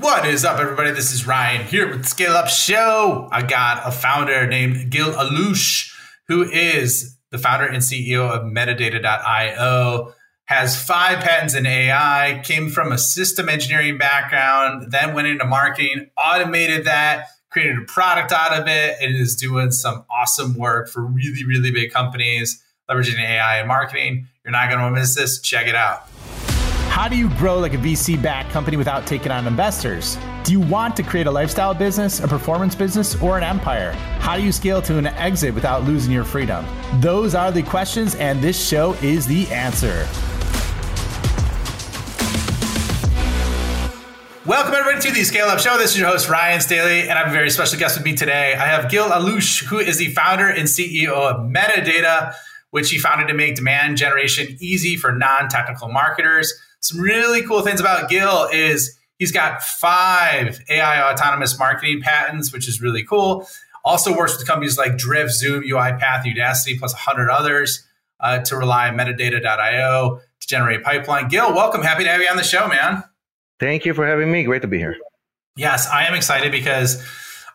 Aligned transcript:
What 0.00 0.24
is 0.24 0.46
up, 0.46 0.58
everybody? 0.58 0.92
This 0.92 1.12
is 1.12 1.26
Ryan 1.26 1.66
here 1.66 1.86
with 1.86 2.06
Scale 2.06 2.32
Up 2.32 2.48
Show. 2.48 3.28
I 3.30 3.42
got 3.42 3.86
a 3.86 3.90
founder 3.90 4.46
named 4.46 4.90
Gil 4.90 5.12
Allouche, 5.12 5.92
who 6.26 6.42
is 6.42 7.18
the 7.30 7.36
founder 7.36 7.66
and 7.66 7.82
CEO 7.82 8.30
of 8.30 8.44
Metadata.io, 8.44 10.14
has 10.46 10.82
five 10.82 11.18
patents 11.20 11.54
in 11.54 11.66
AI, 11.66 12.40
came 12.42 12.70
from 12.70 12.92
a 12.92 12.96
system 12.96 13.50
engineering 13.50 13.98
background, 13.98 14.90
then 14.90 15.12
went 15.12 15.28
into 15.28 15.44
marketing, 15.44 16.08
automated 16.16 16.86
that, 16.86 17.26
created 17.50 17.76
a 17.76 17.84
product 17.84 18.32
out 18.32 18.58
of 18.58 18.66
it, 18.68 18.96
and 19.02 19.14
is 19.14 19.36
doing 19.36 19.70
some 19.70 20.06
awesome 20.10 20.56
work 20.56 20.88
for 20.88 21.02
really, 21.04 21.44
really 21.44 21.72
big 21.72 21.92
companies, 21.92 22.64
leveraging 22.88 23.20
AI 23.20 23.58
and 23.58 23.68
marketing. 23.68 24.28
You're 24.46 24.52
not 24.52 24.70
going 24.70 24.80
to 24.80 24.98
miss 24.98 25.14
this. 25.14 25.42
Check 25.42 25.66
it 25.66 25.74
out. 25.74 26.09
How 26.90 27.06
do 27.08 27.16
you 27.16 27.30
grow 27.36 27.56
like 27.60 27.72
a 27.72 27.78
VC 27.78 28.20
backed 28.20 28.50
company 28.50 28.76
without 28.76 29.06
taking 29.06 29.30
on 29.30 29.46
investors? 29.46 30.18
Do 30.42 30.50
you 30.50 30.58
want 30.58 30.96
to 30.96 31.04
create 31.04 31.28
a 31.28 31.30
lifestyle 31.30 31.72
business, 31.72 32.18
a 32.18 32.26
performance 32.26 32.74
business, 32.74 33.14
or 33.22 33.38
an 33.38 33.44
empire? 33.44 33.92
How 34.18 34.36
do 34.36 34.42
you 34.42 34.50
scale 34.50 34.82
to 34.82 34.98
an 34.98 35.06
exit 35.06 35.54
without 35.54 35.84
losing 35.84 36.12
your 36.12 36.24
freedom? 36.24 36.66
Those 36.94 37.34
are 37.36 37.52
the 37.52 37.62
questions, 37.62 38.16
and 38.16 38.42
this 38.42 38.68
show 38.68 38.94
is 38.94 39.24
the 39.24 39.46
answer. 39.52 40.06
Welcome 44.44 44.74
everybody 44.74 45.00
to 45.08 45.14
the 45.14 45.22
Scale 45.22 45.46
Up 45.46 45.60
Show. 45.60 45.78
This 45.78 45.92
is 45.92 45.98
your 46.00 46.08
host 46.08 46.28
Ryan 46.28 46.60
Staley, 46.60 47.02
and 47.02 47.12
I 47.12 47.18
have 47.18 47.28
a 47.28 47.32
very 47.32 47.50
special 47.50 47.78
guest 47.78 47.96
with 47.96 48.04
me 48.04 48.16
today. 48.16 48.54
I 48.54 48.66
have 48.66 48.90
Gil 48.90 49.08
Allouche, 49.08 49.64
who 49.64 49.78
is 49.78 49.98
the 49.98 50.12
founder 50.12 50.48
and 50.48 50.66
CEO 50.66 51.12
of 51.12 51.48
Metadata, 51.50 52.34
which 52.70 52.90
he 52.90 52.98
founded 52.98 53.28
to 53.28 53.34
make 53.34 53.56
demand 53.56 53.96
generation 53.96 54.56
easy 54.60 54.96
for 54.96 55.12
non-technical 55.12 55.88
marketers. 55.88 56.52
Some 56.80 57.00
really 57.00 57.42
cool 57.42 57.62
things 57.62 57.80
about 57.80 58.08
Gil 58.08 58.48
is 58.52 58.96
he's 59.18 59.32
got 59.32 59.62
five 59.62 60.60
AI 60.68 61.12
autonomous 61.12 61.58
marketing 61.58 62.00
patents, 62.00 62.52
which 62.52 62.68
is 62.68 62.80
really 62.80 63.04
cool. 63.04 63.46
Also 63.84 64.16
works 64.16 64.36
with 64.36 64.46
companies 64.46 64.76
like 64.78 64.96
Drift, 64.96 65.32
Zoom, 65.32 65.64
UiPath, 65.64 66.24
Udacity, 66.24 66.78
plus 66.78 66.92
100 66.92 67.30
others 67.30 67.86
uh, 68.20 68.38
to 68.40 68.56
rely 68.56 68.88
on 68.88 68.96
metadata.io 68.96 70.20
to 70.40 70.48
generate 70.48 70.82
pipeline. 70.82 71.28
Gil, 71.28 71.54
welcome. 71.54 71.82
Happy 71.82 72.04
to 72.04 72.10
have 72.10 72.20
you 72.20 72.28
on 72.28 72.36
the 72.36 72.44
show, 72.44 72.68
man. 72.68 73.02
Thank 73.58 73.84
you 73.84 73.94
for 73.94 74.06
having 74.06 74.30
me. 74.30 74.44
Great 74.44 74.62
to 74.62 74.68
be 74.68 74.78
here. 74.78 74.96
Yes, 75.56 75.86
I 75.88 76.04
am 76.04 76.14
excited 76.14 76.52
because 76.52 77.04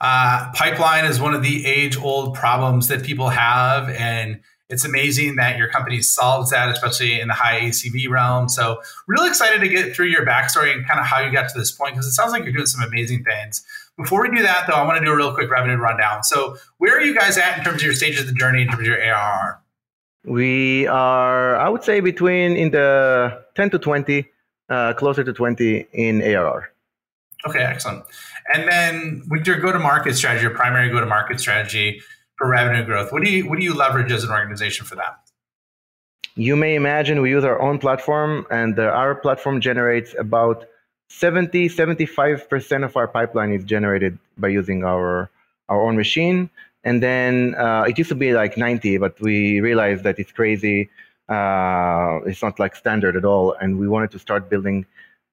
uh, 0.01 0.51
pipeline 0.53 1.05
is 1.05 1.19
one 1.19 1.33
of 1.33 1.41
the 1.41 1.65
age 1.65 1.97
old 1.97 2.35
problems 2.35 2.87
that 2.89 3.03
people 3.03 3.29
have. 3.29 3.89
And 3.89 4.41
it's 4.69 4.83
amazing 4.83 5.35
that 5.35 5.57
your 5.57 5.69
company 5.69 6.01
solves 6.01 6.49
that, 6.49 6.69
especially 6.69 7.19
in 7.19 7.27
the 7.27 7.33
high 7.33 7.59
ACV 7.61 8.09
realm. 8.09 8.49
So, 8.49 8.81
really 9.07 9.29
excited 9.29 9.61
to 9.61 9.67
get 9.67 9.95
through 9.95 10.07
your 10.07 10.25
backstory 10.25 10.73
and 10.73 10.87
kind 10.87 10.99
of 10.99 11.05
how 11.05 11.19
you 11.19 11.31
got 11.31 11.49
to 11.49 11.57
this 11.57 11.71
point 11.71 11.93
because 11.93 12.07
it 12.07 12.11
sounds 12.11 12.31
like 12.31 12.43
you're 12.43 12.53
doing 12.53 12.65
some 12.65 12.81
amazing 12.81 13.23
things. 13.23 13.63
Before 13.97 14.23
we 14.23 14.35
do 14.35 14.41
that, 14.41 14.65
though, 14.67 14.73
I 14.73 14.83
want 14.83 14.99
to 14.99 15.05
do 15.05 15.11
a 15.11 15.15
real 15.15 15.33
quick 15.33 15.49
revenue 15.49 15.77
rundown. 15.77 16.23
So, 16.23 16.57
where 16.79 16.97
are 16.97 17.01
you 17.01 17.13
guys 17.13 17.37
at 17.37 17.59
in 17.59 17.63
terms 17.63 17.77
of 17.77 17.83
your 17.83 17.93
stages 17.93 18.21
of 18.21 18.27
the 18.27 18.33
journey, 18.33 18.63
in 18.63 18.67
terms 18.67 18.81
of 18.81 18.87
your 18.87 19.01
ARR? 19.01 19.61
We 20.25 20.87
are, 20.87 21.55
I 21.57 21.69
would 21.69 21.83
say, 21.83 21.99
between 21.99 22.57
in 22.57 22.71
the 22.71 23.43
10 23.53 23.69
to 23.69 23.79
20, 23.79 24.25
uh, 24.69 24.93
closer 24.93 25.23
to 25.23 25.31
20 25.31 25.87
in 25.93 26.21
ARR. 26.23 26.71
Okay, 27.47 27.59
excellent. 27.59 28.03
And 28.51 28.67
then 28.67 29.23
with 29.29 29.45
your 29.45 29.59
go 29.59 29.71
to 29.71 29.77
market 29.77 30.15
strategy, 30.15 30.43
your 30.43 30.55
primary 30.55 30.89
go 30.89 30.99
to 30.99 31.05
market 31.05 31.39
strategy, 31.39 32.01
for 32.37 32.49
revenue 32.49 32.85
growth? 32.85 33.11
What 33.11 33.23
do 33.23 33.29
you 33.29 33.47
what 33.49 33.59
do 33.59 33.63
you 33.63 33.73
leverage 33.73 34.11
as 34.11 34.23
an 34.23 34.31
organization 34.31 34.85
for 34.85 34.95
that? 34.95 35.19
You 36.35 36.55
may 36.55 36.75
imagine 36.75 37.21
we 37.21 37.29
use 37.29 37.45
our 37.45 37.61
own 37.61 37.79
platform, 37.79 38.45
and 38.51 38.77
uh, 38.77 38.83
our 38.83 39.15
platform 39.15 39.61
generates 39.61 40.13
about 40.19 40.65
70 41.09 41.69
75% 41.69 42.83
of 42.83 42.97
our 42.97 43.07
pipeline 43.07 43.51
is 43.51 43.63
generated 43.63 44.17
by 44.37 44.47
using 44.47 44.83
our 44.83 45.29
our 45.69 45.81
own 45.81 45.95
machine 45.95 46.49
and 46.83 47.01
then 47.01 47.55
uh, 47.55 47.85
it 47.87 47.97
used 47.97 48.09
to 48.09 48.15
be 48.15 48.33
like 48.33 48.57
90 48.57 48.97
but 48.97 49.19
we 49.21 49.59
realized 49.59 50.03
that 50.03 50.17
it's 50.19 50.31
crazy 50.31 50.89
uh, 51.29 52.19
it's 52.25 52.41
not 52.41 52.59
like 52.59 52.75
standard 52.75 53.15
at 53.15 53.25
all 53.25 53.53
and 53.53 53.77
we 53.79 53.87
wanted 53.87 54.11
to 54.11 54.19
start 54.19 54.49
building 54.49 54.85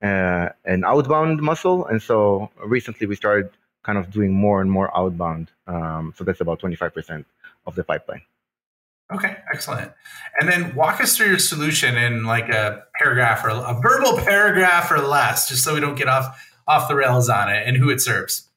uh, 0.03 0.49
an 0.65 0.85
outbound 0.85 1.41
muscle 1.41 1.87
and 1.87 2.03
so 2.03 2.51
recently 2.65 3.07
we 3.07 3.17
started 3.17 3.51
kind 3.83 3.99
of 3.99 4.11
doing 4.11 4.33
more 4.33 4.61
and 4.61 4.71
more 4.71 4.97
outbound. 4.97 5.51
Um, 5.67 6.15
so 6.17 6.25
that's 6.25 6.41
about 6.41 6.61
25% 6.61 7.25
of 7.67 7.75
the 7.75 7.85
pipeline. 7.85 8.23
Okay, 9.13 9.37
excellent. 9.53 9.93
And 10.41 10.49
then 10.49 10.75
walk 10.75 11.01
us 11.01 11.17
through 11.17 11.29
your 11.29 11.39
solution 11.39 11.97
in 11.97 12.25
like 12.25 12.49
a 12.49 12.85
paragraph 12.99 13.45
or 13.45 13.51
a 13.51 13.79
verbal 13.81 14.19
paragraph 14.19 14.91
or 14.91 15.01
less, 15.01 15.49
just 15.49 15.65
so 15.65 15.75
we 15.75 15.81
don't 15.81 15.97
get 15.97 16.09
off 16.09 16.49
off 16.67 16.89
the 16.89 16.95
rails 16.95 17.29
on 17.29 17.49
it 17.49 17.67
and 17.67 17.77
who 17.77 17.91
it 17.91 18.01
serves. 18.01 18.49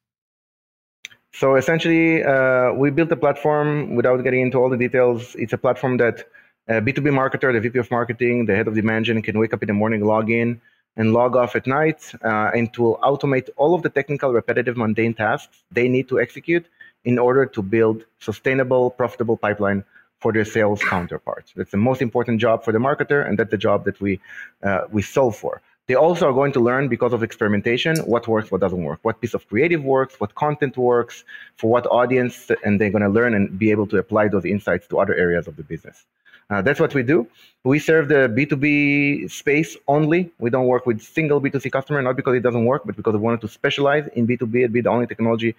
So 1.34 1.56
essentially, 1.56 2.24
uh, 2.24 2.72
we 2.74 2.92
built 2.92 3.12
a 3.12 3.16
platform 3.18 3.96
without 3.96 4.24
getting 4.24 4.42
into 4.42 4.58
all 4.58 4.70
the 4.70 4.78
details. 4.78 5.36
It's 5.36 5.52
a 5.52 5.58
platform 5.58 5.98
that 5.98 6.24
a 6.68 6.76
B2B 6.76 7.12
marketer, 7.12 7.52
the 7.52 7.60
VP 7.60 7.80
of 7.80 7.92
marketing, 7.92 8.46
the 8.46 8.56
head 8.56 8.68
of 8.68 8.76
demand 8.76 9.06
gen 9.06 9.22
can 9.22 9.38
wake 9.38 9.54
up 9.54 9.62
in 9.62 9.68
the 9.68 9.74
morning, 9.74 10.06
log 10.06 10.30
in, 10.30 10.62
and 10.98 11.14
log 11.14 11.36
off 11.36 11.56
at 11.56 11.68
night, 11.68 12.12
uh, 12.24 12.52
and 12.54 12.74
to 12.74 12.98
automate 13.04 13.50
all 13.58 13.74
of 13.76 13.82
the 13.82 13.90
technical, 13.90 14.32
repetitive, 14.32 14.78
mundane 14.78 15.14
tasks 15.14 15.64
they 15.72 15.88
need 15.88 16.08
to 16.10 16.20
execute 16.20 16.66
in 17.04 17.20
order 17.20 17.46
to 17.46 17.62
build 17.62 18.06
sustainable, 18.20 18.90
profitable 18.90 19.38
pipeline 19.38 19.84
for 20.20 20.32
their 20.34 20.46
sales 20.46 20.82
counterparts. 20.84 21.54
That's 21.56 21.72
the 21.72 21.78
most 21.78 22.02
important 22.02 22.42
job 22.42 22.64
for 22.64 22.72
the 22.72 22.80
marketer, 22.80 23.28
and 23.28 23.38
that's 23.38 23.52
the 23.52 23.58
job 23.58 23.86
that 23.86 24.00
we 24.02 24.20
uh, 24.64 24.82
we 24.90 25.02
solve 25.02 25.36
for. 25.36 25.62
They 25.88 25.94
also 25.94 26.28
are 26.30 26.34
going 26.34 26.54
to 26.54 26.60
learn 26.60 26.88
because 26.88 27.14
of 27.14 27.22
experimentation 27.22 27.98
what 28.14 28.28
works, 28.28 28.50
what 28.52 28.60
doesn't 28.60 28.84
work, 28.84 29.00
what 29.04 29.22
piece 29.22 29.36
of 29.36 29.48
creative 29.48 29.84
works, 29.84 30.20
what 30.20 30.34
content 30.34 30.78
works, 30.78 31.24
for 31.58 31.70
what 31.70 31.86
audience, 31.86 32.50
and 32.64 32.82
they're 32.82 32.90
going 32.90 33.04
to 33.04 33.10
learn 33.10 33.36
and 33.36 33.60
be 33.60 33.70
able 33.70 33.86
to 33.88 33.98
apply 33.98 34.28
those 34.30 34.46
insights 34.46 34.88
to 34.88 34.98
other 34.98 35.14
areas 35.14 35.48
of 35.48 35.58
the 35.58 35.64
business. 35.64 36.06
Uh, 36.50 36.62
that's 36.62 36.80
what 36.80 36.94
we 36.94 37.02
do. 37.02 37.28
We 37.64 37.80
serve 37.80 38.08
the 38.08 38.30
B2B 38.30 39.32
space 39.32 39.76
only. 39.88 40.32
We 40.38 40.52
don't 40.52 40.68
work 40.68 40.86
with 40.86 41.02
single 41.02 41.42
B2C 41.42 41.72
customer, 41.72 42.02
not 42.02 42.16
because 42.16 42.36
it 42.36 42.44
doesn't 42.44 42.66
work, 42.66 42.84
but 42.86 42.96
because 42.96 43.14
we 43.14 43.20
wanted 43.20 43.42
to 43.42 43.48
specialize 43.48 44.08
in 44.14 44.28
B2B 44.28 44.66
and 44.66 44.72
be 44.72 44.82
the 44.82 44.90
only 44.90 45.08
technology 45.08 45.56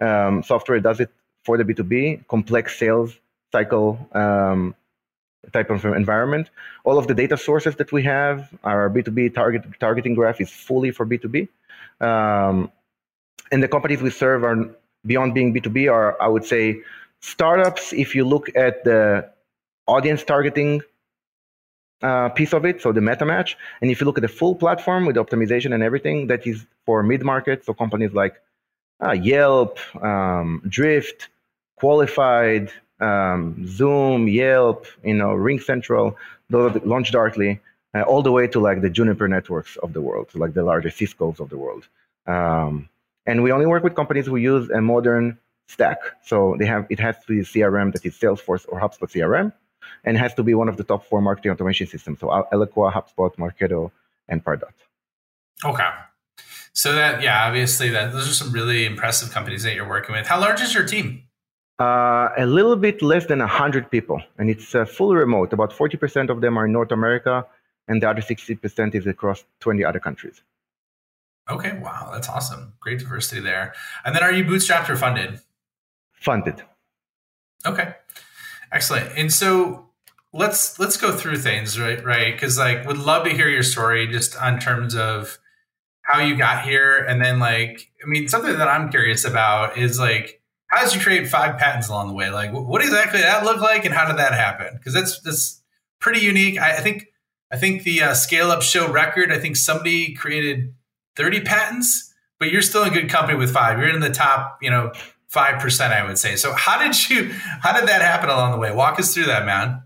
um, 0.00 0.42
software 0.44 0.78
does 0.78 1.00
it 1.00 1.10
for 1.44 1.56
the 1.58 1.64
B2B, 1.64 2.28
complex 2.28 2.78
sales 2.78 3.18
cycle 3.50 3.98
um, 4.12 4.74
type 5.52 5.70
of 5.70 5.84
environment. 5.84 6.50
All 6.84 6.98
of 6.98 7.08
the 7.08 7.14
data 7.14 7.36
sources 7.36 7.74
that 7.76 7.90
we 7.90 8.02
have, 8.04 8.54
our 8.62 8.88
B2B 8.90 9.34
target, 9.34 9.64
targeting 9.80 10.14
graph 10.14 10.40
is 10.40 10.50
fully 10.50 10.90
for 10.92 11.04
B2B. 11.04 11.48
Um, 12.00 12.70
and 13.50 13.62
the 13.62 13.68
companies 13.68 14.02
we 14.02 14.10
serve 14.10 14.44
are 14.44 14.68
beyond 15.06 15.34
being 15.34 15.52
B2B 15.54 15.90
are, 15.90 16.20
I 16.22 16.28
would 16.28 16.44
say, 16.44 16.80
startups. 17.20 17.92
If 17.92 18.14
you 18.14 18.24
look 18.24 18.54
at 18.54 18.84
the 18.84 19.28
audience 19.88 20.22
targeting 20.22 20.82
uh, 22.02 22.28
piece 22.28 22.52
of 22.52 22.64
it, 22.64 22.80
so 22.80 22.92
the 22.92 23.00
meta 23.00 23.24
match. 23.24 23.56
And 23.80 23.90
if 23.90 24.00
you 24.00 24.06
look 24.06 24.18
at 24.18 24.22
the 24.22 24.28
full 24.28 24.54
platform 24.54 25.06
with 25.06 25.16
optimization 25.16 25.74
and 25.74 25.82
everything, 25.82 26.28
that 26.28 26.46
is 26.46 26.64
for 26.86 27.02
mid 27.02 27.24
market, 27.24 27.64
so 27.64 27.74
companies 27.74 28.12
like 28.12 28.40
uh, 29.04 29.12
Yelp, 29.12 29.78
um, 30.02 30.62
Drift, 30.68 31.28
Qualified, 31.76 32.70
um, 33.00 33.66
Zoom, 33.66 34.28
Yelp, 34.28 34.86
you 35.04 35.14
know, 35.14 35.32
Ring 35.32 35.60
Central, 35.60 36.16
those 36.50 36.72
LaunchDarkly, 36.72 37.58
uh, 37.94 38.02
all 38.02 38.22
the 38.22 38.32
way 38.32 38.46
to 38.46 38.60
like 38.60 38.80
the 38.80 38.90
Juniper 38.90 39.28
networks 39.28 39.76
of 39.76 39.92
the 39.92 40.00
world, 40.00 40.28
like 40.34 40.54
the 40.54 40.62
larger 40.62 40.90
Cisco's 40.90 41.40
of 41.40 41.48
the 41.48 41.56
world. 41.56 41.88
Um, 42.26 42.88
and 43.26 43.42
we 43.42 43.52
only 43.52 43.66
work 43.66 43.82
with 43.82 43.94
companies 43.94 44.26
who 44.26 44.36
use 44.36 44.70
a 44.70 44.80
modern 44.80 45.38
stack. 45.66 45.98
So 46.22 46.56
they 46.58 46.66
have 46.66 46.86
it 46.90 46.98
has 46.98 47.16
to 47.20 47.26
be 47.26 47.40
CRM 47.40 47.92
that 47.92 48.04
is 48.04 48.14
Salesforce 48.14 48.66
or 48.68 48.80
HubSpot 48.80 49.10
CRM 49.10 49.52
and 50.04 50.16
has 50.16 50.34
to 50.34 50.42
be 50.42 50.54
one 50.54 50.68
of 50.68 50.76
the 50.76 50.84
top 50.84 51.06
four 51.06 51.20
marketing 51.20 51.52
automation 51.52 51.86
systems. 51.86 52.20
So 52.20 52.28
Eloqua, 52.52 52.92
HubSpot, 52.92 53.34
Marketo, 53.36 53.90
and 54.28 54.44
Pardot. 54.44 54.72
Okay. 55.64 55.88
So 56.72 56.92
that 56.94 57.22
yeah, 57.22 57.46
obviously 57.46 57.88
that 57.90 58.12
those 58.12 58.28
are 58.30 58.34
some 58.34 58.52
really 58.52 58.84
impressive 58.84 59.30
companies 59.32 59.62
that 59.64 59.74
you're 59.74 59.88
working 59.88 60.14
with. 60.14 60.26
How 60.26 60.40
large 60.40 60.60
is 60.60 60.72
your 60.74 60.86
team? 60.86 61.24
Uh, 61.80 62.28
a 62.36 62.46
little 62.46 62.76
bit 62.76 63.02
less 63.02 63.26
than 63.26 63.38
100 63.38 63.90
people, 63.90 64.20
and 64.38 64.50
it's 64.50 64.74
uh, 64.74 64.84
fully 64.84 65.16
remote. 65.16 65.52
About 65.52 65.70
40% 65.70 66.28
of 66.28 66.40
them 66.40 66.58
are 66.58 66.66
in 66.66 66.72
North 66.72 66.90
America, 66.90 67.46
and 67.86 68.02
the 68.02 68.10
other 68.10 68.20
60% 68.20 68.94
is 68.96 69.06
across 69.06 69.44
20 69.60 69.84
other 69.84 70.00
countries. 70.00 70.42
Okay, 71.48 71.78
wow, 71.78 72.10
that's 72.12 72.28
awesome. 72.28 72.74
Great 72.80 72.98
diversity 72.98 73.40
there. 73.40 73.74
And 74.04 74.14
then 74.14 74.22
are 74.22 74.32
you 74.32 74.44
bootstrapped 74.44 74.88
or 74.88 74.96
funded? 74.96 75.40
Funded. 76.12 76.62
Okay. 77.64 77.94
Excellent. 78.72 79.10
And 79.16 79.32
so 79.32 79.86
let's 80.32 80.78
let's 80.78 80.96
go 80.96 81.16
through 81.16 81.38
things, 81.38 81.78
right? 81.78 82.02
Right? 82.04 82.32
Because 82.32 82.58
like 82.58 82.86
would 82.86 82.98
love 82.98 83.24
to 83.24 83.30
hear 83.30 83.48
your 83.48 83.62
story 83.62 84.06
just 84.06 84.36
on 84.36 84.58
terms 84.58 84.94
of 84.94 85.38
how 86.02 86.20
you 86.20 86.36
got 86.36 86.64
here, 86.64 86.96
and 86.96 87.22
then 87.22 87.38
like 87.38 87.90
I 88.02 88.06
mean 88.06 88.28
something 88.28 88.56
that 88.56 88.68
I'm 88.68 88.90
curious 88.90 89.24
about 89.24 89.76
is 89.76 89.98
like 89.98 90.40
how 90.68 90.84
did 90.84 90.94
you 90.94 91.00
create 91.00 91.28
five 91.28 91.58
patents 91.58 91.88
along 91.88 92.08
the 92.08 92.14
way? 92.14 92.30
Like 92.30 92.52
what 92.52 92.82
exactly 92.82 93.20
that 93.20 93.44
look 93.44 93.60
like, 93.60 93.84
and 93.84 93.94
how 93.94 94.06
did 94.06 94.18
that 94.18 94.34
happen? 94.34 94.74
Because 94.74 94.94
that's 94.94 95.20
that's 95.20 95.62
pretty 96.00 96.20
unique. 96.20 96.60
I, 96.60 96.76
I 96.76 96.80
think 96.80 97.06
I 97.50 97.56
think 97.56 97.82
the 97.82 98.02
uh, 98.02 98.14
scale 98.14 98.50
up 98.50 98.62
show 98.62 98.90
record. 98.90 99.32
I 99.32 99.38
think 99.38 99.56
somebody 99.56 100.14
created 100.14 100.74
30 101.16 101.40
patents 101.40 102.08
but 102.38 102.50
you're 102.50 102.62
still 102.62 102.84
in 102.84 102.92
good 102.92 103.10
company 103.10 103.36
with 103.36 103.52
five. 103.52 103.78
You're 103.78 103.88
in 103.88 104.00
the 104.00 104.10
top, 104.10 104.58
you 104.62 104.70
know, 104.70 104.92
five 105.28 105.60
percent, 105.60 105.92
I 105.92 106.04
would 106.04 106.18
say. 106.18 106.36
So 106.36 106.52
how 106.52 106.82
did 106.82 107.08
you 107.08 107.30
how 107.62 107.78
did 107.78 107.88
that 107.88 108.02
happen 108.02 108.28
along 108.30 108.52
the 108.52 108.58
way? 108.58 108.74
Walk 108.74 108.98
us 108.98 109.14
through 109.14 109.26
that, 109.26 109.46
man. 109.46 109.82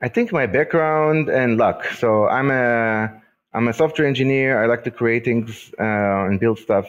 I 0.00 0.08
think 0.08 0.32
my 0.32 0.46
background 0.46 1.28
and 1.28 1.58
luck. 1.58 1.84
So 1.98 2.26
I'm 2.28 2.50
a 2.50 3.10
I'm 3.54 3.68
a 3.68 3.72
software 3.72 4.06
engineer. 4.06 4.62
I 4.62 4.66
like 4.66 4.84
to 4.84 4.90
create 4.90 5.24
things 5.24 5.72
uh, 5.78 6.26
and 6.26 6.40
build 6.40 6.58
stuff, 6.58 6.86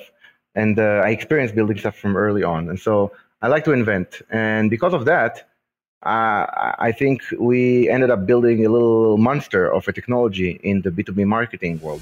and 0.55 0.79
uh, 0.79 1.01
I 1.03 1.09
experienced 1.09 1.55
building 1.55 1.77
stuff 1.77 1.95
from 1.97 2.15
early 2.17 2.43
on. 2.43 2.69
And 2.69 2.79
so 2.79 3.11
I 3.41 3.47
like 3.47 3.65
to 3.65 3.71
invent, 3.71 4.21
and 4.29 4.69
because 4.69 4.93
of 4.93 5.05
that, 5.05 5.49
uh, 6.03 6.73
I 6.79 6.93
think 6.97 7.21
we 7.39 7.89
ended 7.89 8.09
up 8.09 8.25
building 8.25 8.65
a 8.65 8.69
little 8.69 9.17
monster 9.17 9.71
of 9.71 9.87
a 9.87 9.93
technology 9.93 10.59
in 10.63 10.81
the 10.81 10.89
B2B 10.89 11.25
marketing 11.25 11.79
world. 11.81 12.01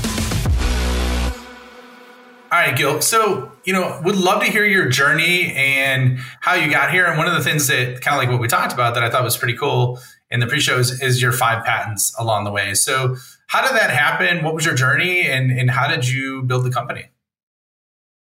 Right, 2.61 2.77
Gil. 2.77 3.01
So, 3.01 3.51
you 3.63 3.73
know, 3.73 3.99
would 4.05 4.15
love 4.15 4.43
to 4.43 4.47
hear 4.47 4.63
your 4.63 4.87
journey 4.87 5.51
and 5.53 6.19
how 6.41 6.53
you 6.53 6.69
got 6.69 6.91
here. 6.91 7.07
And 7.07 7.17
one 7.17 7.25
of 7.25 7.33
the 7.33 7.43
things 7.43 7.65
that 7.69 8.01
kind 8.01 8.15
of 8.15 8.21
like 8.21 8.29
what 8.29 8.39
we 8.39 8.47
talked 8.47 8.71
about 8.71 8.93
that 8.93 9.03
I 9.03 9.09
thought 9.09 9.23
was 9.23 9.35
pretty 9.35 9.57
cool 9.57 9.99
in 10.29 10.41
the 10.41 10.45
pre-shows 10.45 11.01
is 11.01 11.19
your 11.19 11.31
five 11.31 11.65
patents 11.65 12.13
along 12.19 12.43
the 12.43 12.51
way. 12.51 12.75
So 12.75 13.15
how 13.47 13.63
did 13.67 13.75
that 13.75 13.89
happen? 13.89 14.43
What 14.45 14.53
was 14.53 14.63
your 14.63 14.75
journey 14.75 15.21
and, 15.21 15.49
and 15.49 15.71
how 15.71 15.87
did 15.87 16.07
you 16.07 16.43
build 16.43 16.63
the 16.63 16.69
company? 16.69 17.05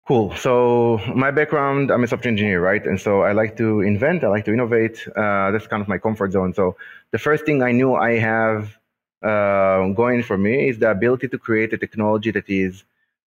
Cool. 0.07 0.33
So 0.38 1.01
my 1.13 1.31
background, 1.31 1.91
I'm 1.91 2.06
a 2.06 2.07
software 2.07 2.31
engineer, 2.31 2.62
right? 2.62 2.86
And 2.86 2.97
so 2.97 3.24
I 3.24 3.33
like 3.33 3.57
to 3.57 3.81
invent, 3.81 4.24
I 4.24 4.30
like 4.30 4.45
to 4.45 4.53
innovate. 4.53 5.06
Uh, 5.18 5.51
that's 5.51 5.68
kind 5.68 5.81
of 5.81 5.89
my 5.89 5.97
comfort 5.97 6.31
zone. 6.31 6.53
So 6.53 6.77
the 7.12 7.19
first 7.19 7.45
thing 7.45 7.62
I 7.62 7.74
knew 7.74 7.94
I 7.94 8.19
have 8.19 8.77
uh, 9.21 9.89
going 9.89 10.24
for 10.24 10.38
me 10.38 10.69
is 10.69 10.80
the 10.80 10.89
ability 10.91 11.27
to 11.27 11.38
create 11.38 11.74
a 11.74 11.77
technology 11.77 12.31
that 12.31 12.50
is 12.50 12.86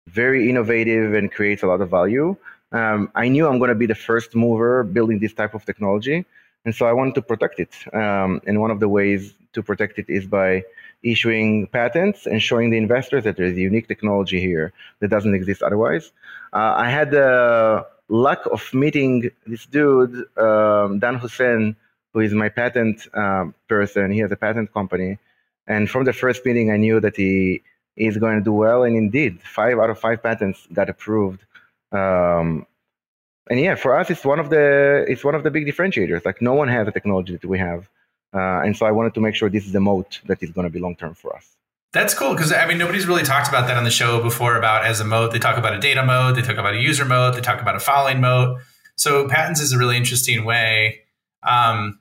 very 0.08 0.50
innovative 0.50 1.14
and 1.14 1.32
creates 1.32 1.64
a 1.64 1.68
lot 1.68 1.82
of 1.82 1.90
value. 1.90 2.36
Um, 2.72 3.12
I 3.16 3.28
knew 3.28 3.48
I'm 3.48 3.60
going 3.60 3.70
to 3.70 3.76
be 3.76 3.86
the 3.86 3.96
first 3.96 4.36
mover 4.36 4.84
building 4.84 5.20
this 5.20 5.34
type 5.34 5.54
of 5.54 5.66
technology, 5.66 6.26
and 6.66 6.76
so 6.76 6.86
I 6.86 6.94
wanted 6.94 7.16
to 7.16 7.22
protect 7.22 7.60
it. 7.60 7.74
Um, 7.94 8.42
and 8.48 8.60
one 8.60 8.72
of 8.72 8.80
the 8.80 8.90
ways 8.90 9.34
to 9.54 9.64
protect 9.64 10.00
it 10.00 10.06
is 10.10 10.26
by 10.26 10.64
issuing 11.04 11.68
patents 11.68 12.26
and 12.26 12.42
showing 12.42 12.70
the 12.70 12.78
investors 12.78 13.24
that 13.24 13.38
there's 13.38 13.58
unique 13.58 13.88
technology 13.88 14.40
here 14.40 14.74
that 15.00 15.10
doesn't 15.10 15.36
exist 15.36 15.62
otherwise. 15.62 16.12
Uh, 16.54 16.74
I 16.76 16.90
had 16.90 17.12
the 17.12 17.86
luck 18.10 18.48
of 18.52 18.74
meeting 18.74 19.30
this 19.46 19.66
dude, 19.66 20.26
um, 20.38 21.00
Dan 21.00 21.16
Hussein, 21.16 21.76
who 22.14 22.22
is 22.22 22.34
my 22.34 22.50
patent 22.50 23.08
um, 23.14 23.54
person. 23.68 24.12
He 24.12 24.20
has 24.20 24.32
a 24.32 24.36
patent 24.36 24.74
company. 24.74 25.20
And 25.68 25.90
from 25.90 26.06
the 26.06 26.14
first 26.14 26.46
meeting, 26.46 26.72
I 26.72 26.78
knew 26.78 27.00
that 27.00 27.16
he 27.16 27.62
is 27.98 28.18
going 28.18 28.38
to 28.38 28.44
do 28.44 28.54
well. 28.54 28.84
And 28.84 28.96
indeed, 28.96 29.42
five 29.42 29.78
out 29.80 29.90
of 29.90 30.00
five 30.00 30.22
patents 30.24 30.68
got 30.72 30.90
approved. 30.90 31.42
Um, 31.92 32.66
and 33.50 33.60
yeah, 33.60 33.76
for 33.76 33.98
us, 33.98 34.10
it's 34.10 34.24
one 34.24 34.40
of 34.40 34.50
the 34.50 35.06
it's 35.08 35.24
one 35.24 35.36
of 35.36 35.44
the 35.44 35.52
big 35.52 35.66
differentiators. 35.66 36.26
Like 36.26 36.42
no 36.42 36.54
one 36.54 36.68
has 36.68 36.86
the 36.86 36.92
technology 36.92 37.34
that 37.34 37.46
we 37.46 37.58
have, 37.60 37.90
uh, 38.34 38.62
and 38.62 38.76
so 38.76 38.86
I 38.86 38.92
wanted 38.92 39.14
to 39.16 39.22
make 39.22 39.36
sure 39.36 39.50
this 39.50 39.66
is 39.66 39.72
the 39.72 39.80
moat 39.80 40.20
that 40.26 40.44
is 40.44 40.52
going 40.52 40.68
to 40.68 40.70
be 40.70 40.80
long 40.80 40.96
term 40.96 41.14
for 41.14 41.36
us. 41.36 41.56
That's 41.94 42.14
cool 42.14 42.34
because 42.34 42.52
I 42.52 42.66
mean 42.68 42.78
nobody's 42.78 43.08
really 43.08 43.24
talked 43.24 43.48
about 43.48 43.68
that 43.68 43.78
on 43.78 43.86
the 43.86 43.92
show 43.92 44.22
before 44.22 44.58
about 44.58 44.86
as 44.86 45.00
a 45.00 45.06
moat. 45.06 45.32
They 45.32 45.40
talk 45.40 45.58
about 45.58 45.74
a 45.74 45.80
data 45.80 46.06
moat, 46.06 46.36
they 46.36 46.42
talk 46.42 46.58
about 46.58 46.74
a 46.74 46.80
user 46.80 47.06
moat, 47.06 47.36
they 47.36 47.42
talk 47.42 47.62
about 47.62 47.76
a 47.76 47.80
following 47.80 48.20
moat. 48.20 48.60
So 48.96 49.28
patents 49.28 49.62
is 49.62 49.72
a 49.72 49.78
really 49.78 49.96
interesting 49.96 50.44
way. 50.44 51.02
Um, 51.44 52.00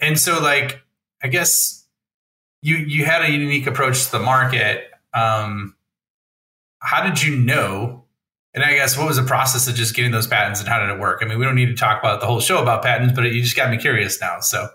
and 0.00 0.18
so 0.18 0.40
like 0.40 0.82
I 1.22 1.28
guess 1.28 1.86
you 2.60 2.76
you 2.76 3.04
had 3.04 3.22
a 3.22 3.30
unique 3.30 3.68
approach 3.68 4.06
to 4.06 4.12
the 4.12 4.18
market 4.18 4.91
um, 5.14 5.76
how 6.78 7.04
did 7.04 7.22
you 7.22 7.36
know? 7.36 8.04
And 8.54 8.62
I 8.62 8.74
guess 8.74 8.98
what 8.98 9.06
was 9.06 9.16
the 9.16 9.22
process 9.22 9.66
of 9.66 9.74
just 9.74 9.94
getting 9.94 10.12
those 10.12 10.26
patents 10.26 10.60
and 10.60 10.68
how 10.68 10.78
did 10.78 10.90
it 10.94 11.00
work? 11.00 11.20
I 11.22 11.26
mean, 11.26 11.38
we 11.38 11.44
don't 11.44 11.54
need 11.54 11.66
to 11.66 11.74
talk 11.74 12.00
about 12.00 12.20
the 12.20 12.26
whole 12.26 12.40
show 12.40 12.60
about 12.60 12.82
patents, 12.82 13.14
but 13.14 13.22
you 13.32 13.42
just 13.42 13.56
got 13.56 13.70
me 13.70 13.78
curious 13.78 14.20
now. 14.20 14.40
So, 14.40 14.68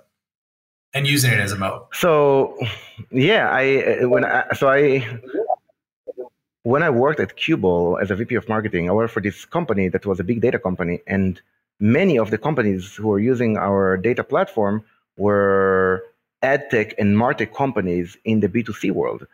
and 0.93 1.05
using 1.05 1.31
it 1.31 1.39
as 1.39 1.51
a 1.51 1.57
moat. 1.57 1.87
So, 1.93 2.57
yeah, 3.11 3.49
I 3.51 4.05
when 4.05 4.25
I, 4.25 4.45
so 4.55 4.69
I 4.69 5.05
when 6.63 6.81
I 6.81 6.89
worked 6.89 7.19
at 7.19 7.37
Qubole 7.37 8.01
as 8.01 8.09
a 8.09 8.15
VP 8.15 8.35
of 8.35 8.49
marketing, 8.49 8.89
I 8.89 8.93
worked 8.93 9.13
for 9.13 9.21
this 9.21 9.45
company 9.45 9.89
that 9.89 10.05
was 10.05 10.19
a 10.19 10.23
big 10.23 10.41
data 10.41 10.57
company, 10.57 11.01
and 11.05 11.39
many 11.79 12.17
of 12.17 12.31
the 12.31 12.37
companies 12.37 12.95
who 12.95 13.07
were 13.09 13.19
using 13.19 13.57
our 13.57 13.95
data 13.95 14.23
platform 14.23 14.83
were 15.17 16.03
ad 16.41 16.69
tech 16.69 16.93
and 16.97 17.15
martech 17.15 17.53
companies 17.53 18.17
in 18.25 18.39
the 18.39 18.49
B2C 18.49 18.91
world 18.91 19.27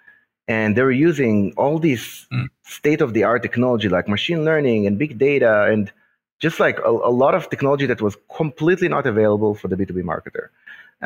and 0.48 0.75
they 0.75 0.84
were 0.84 0.92
using 0.92 1.54
all 1.56 1.80
these 1.80 2.28
mm. 2.31 2.48
state 2.63 3.01
of 3.01 3.13
the 3.13 3.24
art 3.24 3.42
technology 3.42 3.90
like 3.90 4.07
machine 4.07 4.44
learning 4.44 4.86
and 4.88 4.98
big 4.98 5.18
data 5.18 5.63
and 5.63 5.92
just 6.40 6.60
like 6.60 6.80
a, 6.80 6.90
a, 6.90 7.13
lot 7.24 7.34
of 7.34 7.50
technology 7.50 7.86
that 7.86 8.01
was 8.01 8.18
completely 8.36 8.90
not 8.90 9.06
available 9.07 9.56
for 9.56 9.68
the 9.68 9.75
b2b 9.75 10.04
marketer 10.04 10.50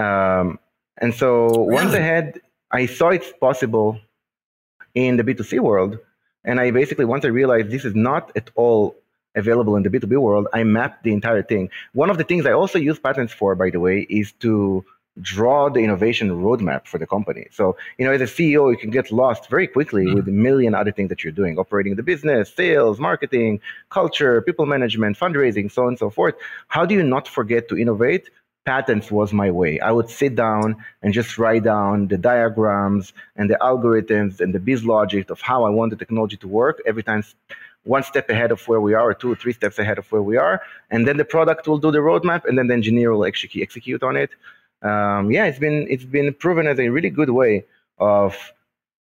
um, 0.01 0.59
and 0.97 1.13
so 1.13 1.47
really? 1.47 1.73
once 1.73 1.93
i 1.93 1.99
had 1.99 2.39
i 2.71 2.85
saw 2.85 3.09
it's 3.09 3.31
possible 3.39 3.99
in 4.95 5.17
the 5.17 5.23
b2c 5.23 5.59
world 5.59 5.99
and 6.43 6.59
i 6.59 6.71
basically 6.71 7.05
once 7.05 7.23
i 7.23 7.27
realized 7.27 7.69
this 7.69 7.85
is 7.85 7.93
not 7.93 8.31
at 8.35 8.49
all 8.55 8.95
available 9.35 9.75
in 9.75 9.83
the 9.83 9.89
b2b 9.89 10.17
world 10.19 10.47
i 10.53 10.63
mapped 10.63 11.03
the 11.03 11.13
entire 11.13 11.43
thing 11.43 11.69
one 11.93 12.09
of 12.09 12.17
the 12.17 12.23
things 12.23 12.45
i 12.47 12.51
also 12.51 12.79
use 12.79 12.97
patents 12.97 13.31
for 13.31 13.53
by 13.53 13.69
the 13.69 13.79
way 13.79 14.07
is 14.09 14.31
to 14.31 14.83
draw 15.21 15.69
the 15.69 15.79
innovation 15.79 16.29
roadmap 16.29 16.85
for 16.85 16.97
the 16.97 17.07
company. 17.07 17.47
So, 17.51 17.75
you 17.97 18.05
know, 18.05 18.11
as 18.11 18.21
a 18.21 18.25
CEO, 18.25 18.71
you 18.71 18.77
can 18.77 18.89
get 18.89 19.11
lost 19.11 19.49
very 19.49 19.67
quickly 19.67 20.05
mm-hmm. 20.05 20.15
with 20.15 20.27
a 20.27 20.31
million 20.31 20.75
other 20.75 20.91
things 20.91 21.09
that 21.09 21.23
you're 21.23 21.33
doing, 21.33 21.57
operating 21.57 21.95
the 21.95 22.03
business, 22.03 22.53
sales, 22.53 22.99
marketing, 22.99 23.59
culture, 23.89 24.41
people 24.41 24.65
management, 24.65 25.17
fundraising, 25.17 25.71
so 25.71 25.83
on 25.83 25.89
and 25.89 25.99
so 25.99 26.09
forth. 26.09 26.35
How 26.67 26.85
do 26.85 26.93
you 26.93 27.03
not 27.03 27.27
forget 27.27 27.67
to 27.69 27.77
innovate? 27.77 28.29
Patents 28.65 29.09
was 29.09 29.31
my 29.31 29.49
way. 29.49 29.79
I 29.79 29.91
would 29.91 30.09
sit 30.09 30.35
down 30.35 30.75
and 31.01 31.13
just 31.13 31.37
write 31.37 31.63
down 31.63 32.09
the 32.09 32.17
diagrams 32.17 33.13
and 33.37 33.49
the 33.49 33.57
algorithms 33.61 34.41
and 34.41 34.53
the 34.53 34.59
biz 34.59 34.83
logic 34.83 35.29
of 35.29 35.39
how 35.39 35.63
I 35.63 35.69
want 35.69 35.91
the 35.91 35.95
technology 35.95 36.35
to 36.37 36.47
work 36.47 36.81
every 36.85 37.01
time 37.01 37.23
one 37.83 38.03
step 38.03 38.29
ahead 38.29 38.51
of 38.51 38.67
where 38.67 38.81
we 38.81 38.93
are, 38.93 39.09
or 39.09 39.13
two 39.13 39.31
or 39.31 39.35
three 39.35 39.53
steps 39.53 39.79
ahead 39.79 39.97
of 39.97 40.11
where 40.11 40.21
we 40.21 40.35
are. 40.35 40.61
And 40.91 41.07
then 41.07 41.15
the 41.15 41.23
product 41.23 41.65
will 41.65 41.77
do 41.77 41.89
the 41.89 41.99
roadmap, 41.99 42.43
and 42.43 42.57
then 42.57 42.67
the 42.67 42.73
engineer 42.73 43.13
will 43.13 43.23
execute, 43.23 43.63
execute 43.63 44.03
on 44.03 44.17
it 44.17 44.31
um, 44.81 45.31
yeah, 45.31 45.45
it's 45.45 45.59
been 45.59 45.87
it's 45.89 46.05
been 46.05 46.33
proven 46.33 46.67
as 46.67 46.79
a 46.79 46.89
really 46.89 47.09
good 47.09 47.31
way 47.31 47.65
of 47.97 48.53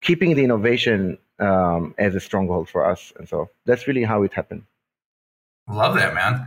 keeping 0.01 0.36
the 0.36 0.44
innovation 0.44 1.17
um, 1.39 1.94
as 1.98 2.15
a 2.15 2.20
stronghold 2.20 2.70
for 2.70 2.86
us, 2.86 3.12
and 3.17 3.27
so 3.27 3.50
that's 3.65 3.88
really 3.88 4.03
how 4.03 4.24
it 4.24 4.34
happened. 4.34 4.63
Love 5.70 5.96
that, 5.96 6.13
man. 6.13 6.46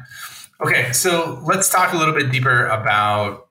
Okay, 0.61 0.92
so 0.92 1.42
let's 1.44 1.68
talk 1.68 1.92
a 1.92 1.97
little 1.97 2.14
bit 2.14 2.30
deeper 2.30 2.66
about 2.66 3.49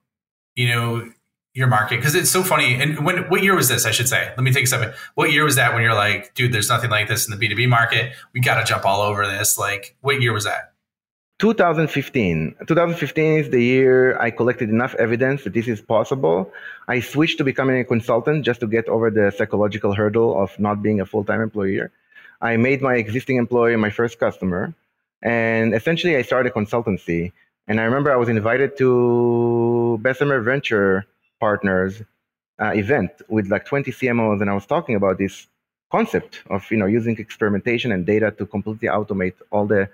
you 0.56 0.68
know 0.68 1.12
your 1.54 1.68
market 1.68 1.98
because 1.98 2.16
it's 2.16 2.30
so 2.30 2.44
funny. 2.44 2.76
And 2.76 3.06
when 3.06 3.30
what 3.30 3.44
year 3.44 3.56
was 3.56 3.68
this? 3.68 3.86
I 3.86 3.92
should 3.92 4.08
say. 4.08 4.32
Let 4.38 4.44
me 4.44 4.52
take 4.52 4.64
a 4.64 4.68
second. 4.68 4.94
What 5.16 5.32
year 5.32 5.44
was 5.44 5.56
that 5.56 5.74
when 5.74 5.84
you're 5.84 5.96
like, 5.96 6.34
dude, 6.36 6.54
there's 6.54 6.70
nothing 6.70 6.90
like 6.90 7.08
this 7.08 7.26
in 7.26 7.32
the 7.32 7.38
B 7.38 7.48
two 7.48 7.56
B 7.56 7.68
market. 7.68 8.14
We 8.34 8.42
got 8.42 8.60
to 8.60 8.66
jump 8.66 8.86
all 8.86 9.02
over 9.02 9.26
this. 9.26 9.58
Like, 9.58 9.96
what 10.02 10.22
year 10.22 10.34
was 10.34 10.46
that? 10.46 10.74
2015. 11.40 12.56
2015 12.68 13.40
is 13.40 13.50
the 13.52 13.62
year 13.62 14.20
I 14.20 14.32
collected 14.32 14.70
enough 14.70 14.96
evidence 14.96 15.44
that 15.44 15.54
this 15.54 15.68
is 15.68 15.80
possible. 15.80 16.52
I 16.88 17.00
switched 17.00 17.38
to 17.38 17.44
becoming 17.44 17.80
a 17.80 17.84
consultant 17.84 18.44
just 18.44 18.60
to 18.62 18.68
get 18.68 18.88
over 18.88 19.12
the 19.12 19.32
psychological 19.32 19.94
hurdle 19.94 20.42
of 20.42 20.58
not 20.60 20.82
being 20.82 21.00
a 21.00 21.06
full 21.06 21.24
time 21.24 21.42
employee. 21.42 21.82
I 22.42 22.58
made 22.58 22.82
my 22.82 22.96
existing 22.96 23.38
employer 23.38 23.78
my 23.78 23.92
first 23.92 24.20
customer. 24.20 24.74
And 25.22 25.76
essentially, 25.76 26.16
I 26.16 26.24
started 26.24 26.52
a 26.52 26.56
consultancy. 26.56 27.32
And 27.68 27.80
I 27.80 27.84
remember 27.84 28.12
I 28.12 28.16
was 28.16 28.30
invited 28.30 28.78
to 28.78 30.00
Bessemer 30.02 30.42
Venture 30.42 31.06
Partners 31.40 32.02
uh, 32.60 32.72
event 32.74 33.12
with 33.28 33.48
like 33.52 33.66
20 33.66 33.92
CMOs, 33.92 34.42
and 34.42 34.50
I 34.50 34.54
was 34.54 34.66
talking 34.66 34.96
about 34.96 35.20
this 35.20 35.48
concept 35.92 36.42
of 36.50 36.70
you 36.72 36.78
know 36.78 36.86
using 36.86 37.18
experimentation 37.18 37.92
and 37.92 38.06
data 38.06 38.32
to 38.32 38.46
completely 38.46 38.88
automate 38.88 39.36
all 39.52 39.66
the 39.66 39.90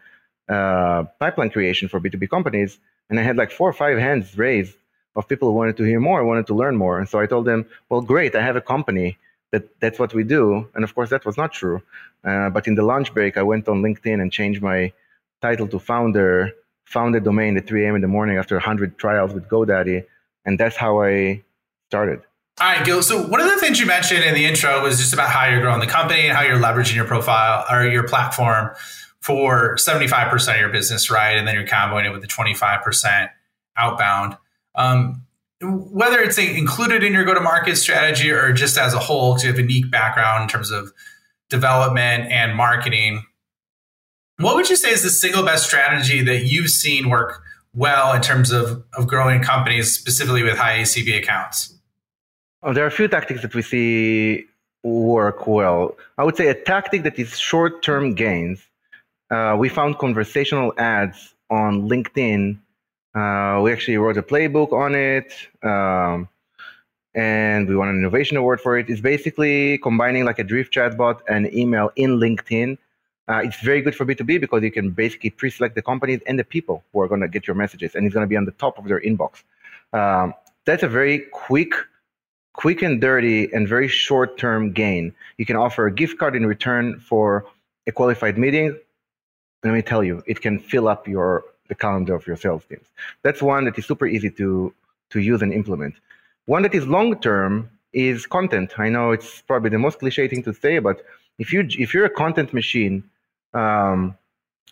uh, 0.49 1.03
pipeline 1.19 1.49
creation 1.49 1.87
for 1.87 1.99
B2B 1.99 2.29
companies. 2.29 2.79
And 3.09 3.19
I 3.19 3.23
had 3.23 3.37
like 3.37 3.51
four 3.51 3.69
or 3.69 3.73
five 3.73 3.97
hands 3.97 4.37
raised 4.37 4.75
of 5.15 5.27
people 5.27 5.49
who 5.49 5.55
wanted 5.55 5.77
to 5.77 5.83
hear 5.83 5.99
more, 5.99 6.25
wanted 6.25 6.47
to 6.47 6.55
learn 6.55 6.75
more. 6.75 6.99
And 6.99 7.07
so 7.07 7.19
I 7.19 7.25
told 7.25 7.45
them, 7.45 7.65
well, 7.89 8.01
great, 8.01 8.35
I 8.35 8.41
have 8.41 8.55
a 8.55 8.61
company 8.61 9.17
that 9.51 9.79
that's 9.79 9.99
what 9.99 10.13
we 10.13 10.23
do. 10.23 10.67
And 10.73 10.83
of 10.83 10.95
course, 10.95 11.11
that 11.11 11.25
was 11.25 11.37
not 11.37 11.53
true. 11.53 11.81
Uh, 12.23 12.49
but 12.49 12.67
in 12.67 12.75
the 12.75 12.81
lunch 12.83 13.13
break, 13.13 13.37
I 13.37 13.43
went 13.43 13.67
on 13.67 13.81
LinkedIn 13.81 14.19
and 14.21 14.31
changed 14.31 14.61
my 14.61 14.91
title 15.41 15.67
to 15.67 15.79
founder, 15.79 16.53
found 16.85 17.15
a 17.15 17.19
domain 17.19 17.55
at 17.57 17.67
3 17.67 17.85
a.m. 17.85 17.95
in 17.95 18.01
the 18.01 18.07
morning 18.07 18.37
after 18.37 18.55
100 18.55 18.97
trials 18.97 19.33
with 19.33 19.47
GoDaddy. 19.47 20.05
And 20.45 20.59
that's 20.59 20.75
how 20.75 21.03
I 21.03 21.43
started. 21.89 22.21
All 22.59 22.67
right, 22.71 22.85
Gil. 22.85 23.01
So 23.01 23.27
one 23.27 23.41
of 23.41 23.47
the 23.47 23.57
things 23.57 23.79
you 23.79 23.85
mentioned 23.85 24.23
in 24.23 24.33
the 24.33 24.45
intro 24.45 24.81
was 24.81 24.97
just 24.97 25.13
about 25.13 25.29
how 25.29 25.47
you're 25.47 25.61
growing 25.61 25.79
the 25.79 25.87
company 25.87 26.27
and 26.27 26.37
how 26.37 26.43
you're 26.43 26.59
leveraging 26.59 26.95
your 26.95 27.05
profile 27.05 27.65
or 27.69 27.85
your 27.85 28.07
platform 28.07 28.71
for 29.23 29.77
75% 29.77 30.53
of 30.53 30.59
your 30.59 30.69
business, 30.69 31.09
right? 31.09 31.37
And 31.37 31.47
then 31.47 31.55
you're 31.55 31.65
comboing 31.65 32.05
it 32.05 32.11
with 32.11 32.21
the 32.21 32.27
25% 32.27 33.29
outbound. 33.77 34.37
Um, 34.75 35.25
whether 35.61 36.19
it's 36.19 36.37
included 36.37 37.03
in 37.03 37.13
your 37.13 37.23
go-to-market 37.23 37.77
strategy 37.77 38.31
or 38.31 38.51
just 38.51 38.77
as 38.77 38.93
a 38.93 38.99
whole, 38.99 39.31
because 39.31 39.43
you 39.43 39.49
have 39.49 39.57
a 39.57 39.61
unique 39.61 39.89
background 39.89 40.43
in 40.43 40.49
terms 40.49 40.71
of 40.71 40.91
development 41.49 42.29
and 42.33 42.53
marketing, 42.53 43.23
what 44.39 44.57
would 44.57 44.69
you 44.69 44.75
say 44.75 44.91
is 44.91 45.03
the 45.03 45.09
single 45.09 45.45
best 45.45 45.65
strategy 45.65 46.21
that 46.21 46.43
you've 46.43 46.69
seen 46.69 47.09
work 47.09 47.41
well 47.73 48.11
in 48.11 48.21
terms 48.21 48.51
of, 48.51 48.83
of 48.97 49.07
growing 49.07 49.41
companies, 49.41 49.93
specifically 49.93 50.43
with 50.43 50.57
high 50.57 50.79
ACV 50.79 51.17
accounts? 51.17 51.73
Oh, 52.61 52.73
there 52.73 52.83
are 52.83 52.87
a 52.87 52.91
few 52.91 53.07
tactics 53.07 53.41
that 53.41 53.55
we 53.55 53.61
see 53.61 54.43
work 54.83 55.47
well. 55.47 55.95
I 56.17 56.25
would 56.25 56.35
say 56.35 56.49
a 56.49 56.53
tactic 56.53 57.03
that 57.03 57.17
is 57.17 57.39
short-term 57.39 58.15
gains. 58.15 58.67
Uh, 59.29 59.55
we 59.57 59.69
found 59.69 59.97
conversational 59.97 60.73
ads 60.77 61.33
on 61.49 61.89
LinkedIn 61.89 62.59
uh, 63.15 63.61
we 63.63 63.71
actually 63.71 63.97
wrote 63.97 64.17
a 64.17 64.23
playbook 64.23 64.73
on 64.73 64.95
it, 64.95 65.33
um, 65.61 66.27
and 67.13 67.69
we 67.69 67.75
won 67.75 67.87
an 67.87 67.97
innovation 67.97 68.37
award 68.37 68.59
for 68.59 68.77
it. 68.77 68.89
It's 68.89 69.01
basically 69.01 69.77
combining 69.77 70.25
like 70.25 70.39
a 70.39 70.43
Drift 70.43 70.73
chatbot 70.73 71.19
and 71.29 71.53
email 71.53 71.91
in 71.95 72.19
LinkedIn. 72.19 72.77
Uh, 73.27 73.41
it's 73.43 73.59
very 73.61 73.81
good 73.81 73.95
for 73.95 74.05
B2B 74.05 74.41
because 74.41 74.63
you 74.63 74.71
can 74.71 74.89
basically 74.89 75.29
pre-select 75.29 75.75
the 75.75 75.81
companies 75.81 76.21
and 76.25 76.39
the 76.39 76.43
people 76.43 76.83
who 76.91 77.01
are 77.01 77.07
going 77.07 77.21
to 77.21 77.27
get 77.27 77.45
your 77.45 77.55
messages, 77.55 77.93
and 77.93 78.05
it's 78.05 78.13
going 78.13 78.25
to 78.25 78.29
be 78.29 78.35
on 78.35 78.45
the 78.45 78.51
top 78.51 78.79
of 78.79 78.85
their 78.85 78.99
inbox. 78.99 79.43
Um, 79.93 80.33
that's 80.65 80.81
a 80.81 80.87
very 80.87 81.19
quick, 81.31 81.73
quick 82.53 82.81
and 82.81 82.99
dirty, 82.99 83.53
and 83.53 83.67
very 83.67 83.87
short-term 83.87 84.71
gain. 84.71 85.13
You 85.37 85.45
can 85.45 85.55
offer 85.55 85.85
a 85.85 85.93
gift 85.93 86.17
card 86.17 86.35
in 86.35 86.47
return 86.47 86.99
for 86.99 87.45
a 87.85 87.91
qualified 87.91 88.39
meeting. 88.39 88.75
Let 89.63 89.73
me 89.73 89.81
tell 89.81 90.03
you, 90.03 90.21
it 90.25 90.41
can 90.41 90.59
fill 90.59 90.87
up 90.87 91.07
your 91.07 91.43
the 91.69 91.75
calendar 91.75 92.15
of 92.15 92.27
your 92.27 92.35
sales 92.35 92.63
teams. 92.69 92.87
That's 93.23 93.41
one 93.41 93.65
that 93.65 93.77
is 93.77 93.85
super 93.85 94.05
easy 94.05 94.29
to, 94.31 94.73
to 95.11 95.19
use 95.19 95.41
and 95.41 95.53
implement. 95.53 95.95
One 96.45 96.63
that 96.63 96.75
is 96.75 96.85
long 96.87 97.19
term 97.19 97.69
is 97.93 98.25
content. 98.25 98.77
I 98.77 98.89
know 98.89 99.11
it's 99.11 99.41
probably 99.41 99.69
the 99.69 99.79
most 99.79 99.99
cliche 99.99 100.27
thing 100.27 100.43
to 100.43 100.53
say, 100.53 100.79
but 100.79 101.05
if 101.39 101.53
you 101.53 101.65
if 101.69 101.93
you're 101.93 102.05
a 102.05 102.09
content 102.09 102.53
machine, 102.53 103.03
um, 103.53 104.17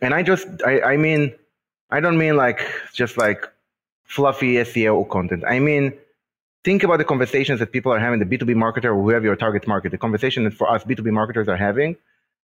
and 0.01 0.13
I 0.13 0.23
just 0.23 0.47
I, 0.65 0.81
I 0.93 0.97
mean 0.97 1.33
I 1.89 1.99
don't 1.99 2.17
mean 2.17 2.35
like 2.35 2.61
just 2.93 3.17
like 3.17 3.47
fluffy 4.03 4.55
SEO 4.55 5.07
content. 5.09 5.43
I 5.47 5.59
mean 5.59 5.93
think 6.63 6.83
about 6.83 6.97
the 6.97 7.05
conversations 7.05 7.59
that 7.59 7.71
people 7.71 7.91
are 7.91 7.99
having, 7.99 8.19
the 8.19 8.25
B2B 8.25 8.53
marketer 8.55 8.85
or 8.95 9.01
whoever 9.01 9.25
your 9.25 9.35
target 9.35 9.67
market, 9.67 9.91
the 9.91 9.97
conversation 9.97 10.43
that 10.43 10.53
for 10.53 10.69
us 10.69 10.83
B2B 10.83 11.11
marketers 11.11 11.47
are 11.47 11.57
having, 11.57 11.95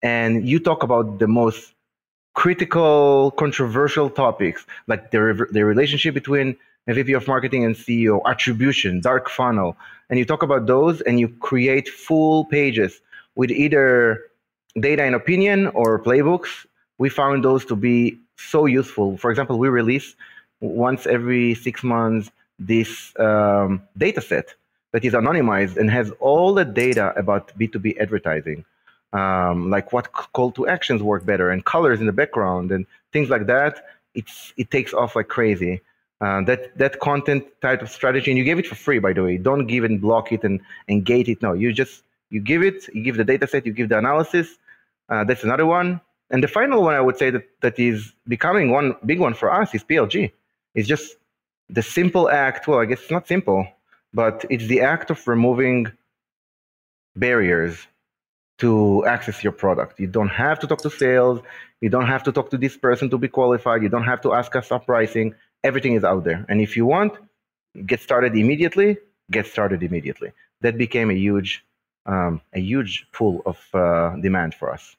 and 0.02 0.48
you 0.48 0.60
talk 0.60 0.84
about 0.84 1.20
the 1.20 1.28
most 1.28 1.75
critical, 2.36 3.32
controversial 3.32 4.10
topics 4.10 4.66
like 4.88 5.10
the, 5.12 5.48
the 5.52 5.66
relationship 5.66 6.14
between 6.14 6.56
a 6.88 6.94
VP 6.94 7.14
of 7.14 7.28
marketing 7.28 7.66
and 7.66 7.74
CEO, 7.74 8.22
attribution, 8.28 9.02
dark 9.02 9.30
funnel, 9.30 9.76
and 10.10 10.20
you 10.20 10.26
talk 10.26 10.44
about 10.44 10.68
those 10.68 11.02
and 11.02 11.20
you 11.20 11.28
create 11.28 11.90
full 11.90 12.46
pages 12.46 13.02
with 13.36 13.50
either 13.50 14.22
data 14.80 15.04
and 15.04 15.16
opinion 15.16 15.68
or 15.68 16.00
playbooks. 16.00 16.66
We 17.00 17.10
found 17.10 17.44
those 17.44 17.66
to 17.66 17.76
be 17.76 18.20
so 18.38 18.66
useful. 18.66 19.18
For 19.18 19.32
example, 19.32 19.58
we 19.58 19.70
release 19.70 20.16
once 20.60 21.08
every 21.08 21.56
six 21.56 21.84
months 21.84 22.30
this 22.60 23.14
um, 23.20 23.82
data 23.98 24.22
set 24.22 24.54
that 24.92 25.04
is 25.04 25.14
anonymized 25.14 25.78
and 25.78 25.90
has 25.90 26.12
all 26.20 26.54
the 26.54 26.66
data 26.66 27.14
about 27.18 27.58
B2B 27.58 28.00
advertising 28.00 28.64
um, 29.16 29.70
like 29.70 29.94
what 29.94 30.12
call 30.12 30.52
to 30.52 30.68
actions 30.68 31.02
work 31.02 31.26
better 31.26 31.50
and 31.50 31.64
colors 31.66 32.00
in 32.02 32.06
the 32.06 32.18
background 32.22 32.72
and 32.72 32.86
things 33.14 33.30
like 33.30 33.46
that. 33.48 33.86
It's 34.14 34.54
it 34.58 34.72
takes 34.72 34.94
off 34.94 35.16
like 35.16 35.28
crazy. 35.28 35.82
Uh, 36.22 36.42
that 36.44 36.78
that 36.78 37.00
content 37.00 37.44
type 37.62 37.82
of 37.82 37.90
strategy, 37.90 38.32
and 38.32 38.38
you 38.38 38.44
gave 38.44 38.60
it 38.60 38.68
for 38.68 38.76
free, 38.76 39.00
by 39.00 39.14
the 39.14 39.22
way. 39.22 39.38
Don't 39.38 39.68
give 39.68 39.84
and 39.84 40.00
block 40.00 40.32
it 40.32 40.44
and, 40.44 40.62
and 40.88 41.06
gate 41.06 41.28
it. 41.28 41.42
No, 41.42 41.54
you 41.54 41.74
just 41.74 42.04
you 42.30 42.40
give 42.40 42.64
it, 42.64 42.88
you 42.94 43.04
give 43.04 43.18
the 43.18 43.24
data 43.24 43.48
set, 43.48 43.66
you 43.66 43.74
give 43.74 43.90
the 43.90 43.98
analysis. 43.98 44.48
Uh, 45.10 45.24
that's 45.24 45.44
another 45.44 45.66
one. 45.66 46.02
And 46.32 46.42
the 46.42 46.48
final 46.48 46.82
one 46.82 46.96
I 46.96 47.02
would 47.02 47.18
say 47.18 47.30
that, 47.30 47.44
that 47.62 47.78
is 47.78 48.14
becoming 48.28 48.72
one 48.72 48.96
big 49.06 49.20
one 49.20 49.34
for 49.34 49.54
us 49.54 49.76
is 49.76 49.84
PLG. 49.84 50.32
It's 50.74 50.88
just 50.88 51.18
the 51.70 51.84
simple 51.84 52.30
act. 52.30 52.68
Well, 52.68 52.80
I 52.80 52.86
guess 52.86 53.02
it's 53.02 53.12
not 53.12 53.28
simple, 53.28 53.68
but 54.14 54.46
it's 54.50 54.68
the 54.68 54.82
act 54.82 55.12
of 55.12 55.28
removing 55.28 55.92
barriers 57.16 57.88
to 58.58 59.06
access 59.06 59.44
your 59.44 59.52
product. 59.52 60.00
You 60.00 60.08
don't 60.08 60.30
have 60.30 60.60
to 60.60 60.68
talk 60.68 60.82
to 60.82 60.90
sales. 60.90 61.42
You 61.82 61.90
don't 61.90 62.08
have 62.08 62.24
to 62.24 62.32
talk 62.32 62.50
to 62.52 62.58
this 62.58 62.78
person 62.78 63.10
to 63.10 63.18
be 63.18 63.28
qualified. 63.28 63.84
You 63.84 63.90
don't 63.90 64.06
have 64.06 64.22
to 64.22 64.34
ask 64.34 64.56
us 64.56 64.68
for 64.68 64.80
pricing. 64.80 65.36
Everything 65.64 65.94
is 65.94 66.04
out 66.04 66.24
there. 66.24 66.46
And 66.48 66.62
if 66.62 66.78
you 66.78 66.86
want, 66.86 67.14
get 67.86 68.00
started 68.00 68.36
immediately. 68.36 68.98
Get 69.32 69.46
started 69.48 69.84
immediately. 69.84 70.32
That 70.62 70.78
became 70.78 71.10
a 71.10 71.14
huge, 71.14 71.66
um, 72.06 72.42
a 72.54 72.60
huge 72.60 73.08
pool 73.12 73.42
of 73.46 73.58
uh, 73.74 74.16
demand 74.18 74.56
for 74.56 74.72
us. 74.72 74.96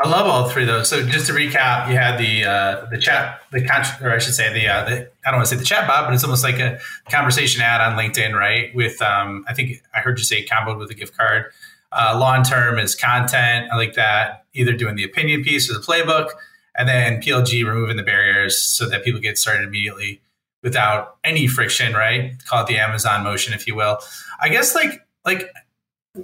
I 0.00 0.08
love 0.08 0.28
all 0.28 0.48
three 0.48 0.62
of 0.62 0.68
those. 0.68 0.88
So 0.88 1.04
just 1.04 1.26
to 1.26 1.32
recap, 1.32 1.88
you 1.90 1.96
had 1.96 2.18
the 2.18 2.44
uh, 2.44 2.86
the 2.88 2.98
chat, 2.98 3.40
the 3.50 3.58
or 4.00 4.12
I 4.12 4.18
should 4.18 4.34
say 4.34 4.52
the, 4.52 4.68
uh, 4.68 4.84
the 4.88 5.10
I 5.26 5.30
don't 5.30 5.38
want 5.38 5.48
to 5.48 5.54
say 5.54 5.58
the 5.58 5.64
chat 5.64 5.88
bot, 5.88 6.06
but 6.06 6.14
it's 6.14 6.22
almost 6.22 6.44
like 6.44 6.60
a 6.60 6.78
conversation 7.10 7.62
ad 7.62 7.80
on 7.80 7.98
LinkedIn, 7.98 8.32
right? 8.32 8.72
With 8.76 9.02
um, 9.02 9.44
I 9.48 9.54
think 9.54 9.82
I 9.92 9.98
heard 9.98 10.16
you 10.18 10.24
say 10.24 10.44
comboed 10.44 10.78
with 10.78 10.90
a 10.92 10.94
gift 10.94 11.16
card. 11.16 11.46
Uh, 11.90 12.16
long 12.18 12.42
term 12.42 12.78
is 12.78 12.94
content. 12.94 13.68
Like 13.72 13.94
that. 13.94 14.44
Either 14.54 14.72
doing 14.72 14.96
the 14.96 15.04
opinion 15.04 15.42
piece 15.42 15.70
or 15.70 15.74
the 15.74 15.80
playbook, 15.80 16.30
and 16.74 16.88
then 16.88 17.20
PLG 17.20 17.64
removing 17.64 17.96
the 17.96 18.02
barriers 18.02 18.60
so 18.60 18.88
that 18.88 19.04
people 19.04 19.20
get 19.20 19.38
started 19.38 19.64
immediately 19.64 20.20
without 20.62 21.16
any 21.24 21.46
friction. 21.46 21.94
Right? 21.94 22.34
Call 22.46 22.62
it 22.62 22.66
the 22.66 22.78
Amazon 22.78 23.22
motion, 23.24 23.54
if 23.54 23.66
you 23.66 23.74
will. 23.74 23.98
I 24.40 24.48
guess 24.48 24.74
like 24.74 25.06
like 25.24 25.50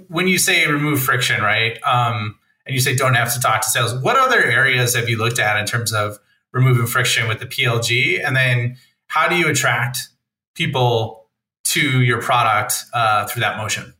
when 0.07 0.27
you 0.27 0.37
say 0.37 0.67
remove 0.67 1.01
friction, 1.01 1.41
right? 1.41 1.81
Um, 1.83 2.37
and 2.65 2.73
you 2.73 2.81
say 2.81 2.95
don't 2.95 3.13
have 3.13 3.33
to 3.33 3.39
talk 3.39 3.61
to 3.61 3.69
sales. 3.69 3.93
What 4.01 4.17
other 4.17 4.43
areas 4.43 4.95
have 4.95 5.07
you 5.09 5.17
looked 5.17 5.39
at 5.39 5.57
in 5.59 5.65
terms 5.65 5.93
of 5.93 6.17
removing 6.51 6.87
friction 6.87 7.27
with 7.27 7.39
the 7.39 7.45
PLG? 7.45 8.25
And 8.25 8.35
then 8.35 8.77
how 9.07 9.27
do 9.27 9.35
you 9.35 9.47
attract 9.47 9.99
people 10.55 11.27
to 11.65 12.01
your 12.01 12.21
product 12.21 12.75
uh, 12.93 13.27
through 13.27 13.41
that 13.41 13.57
motion? 13.57 13.93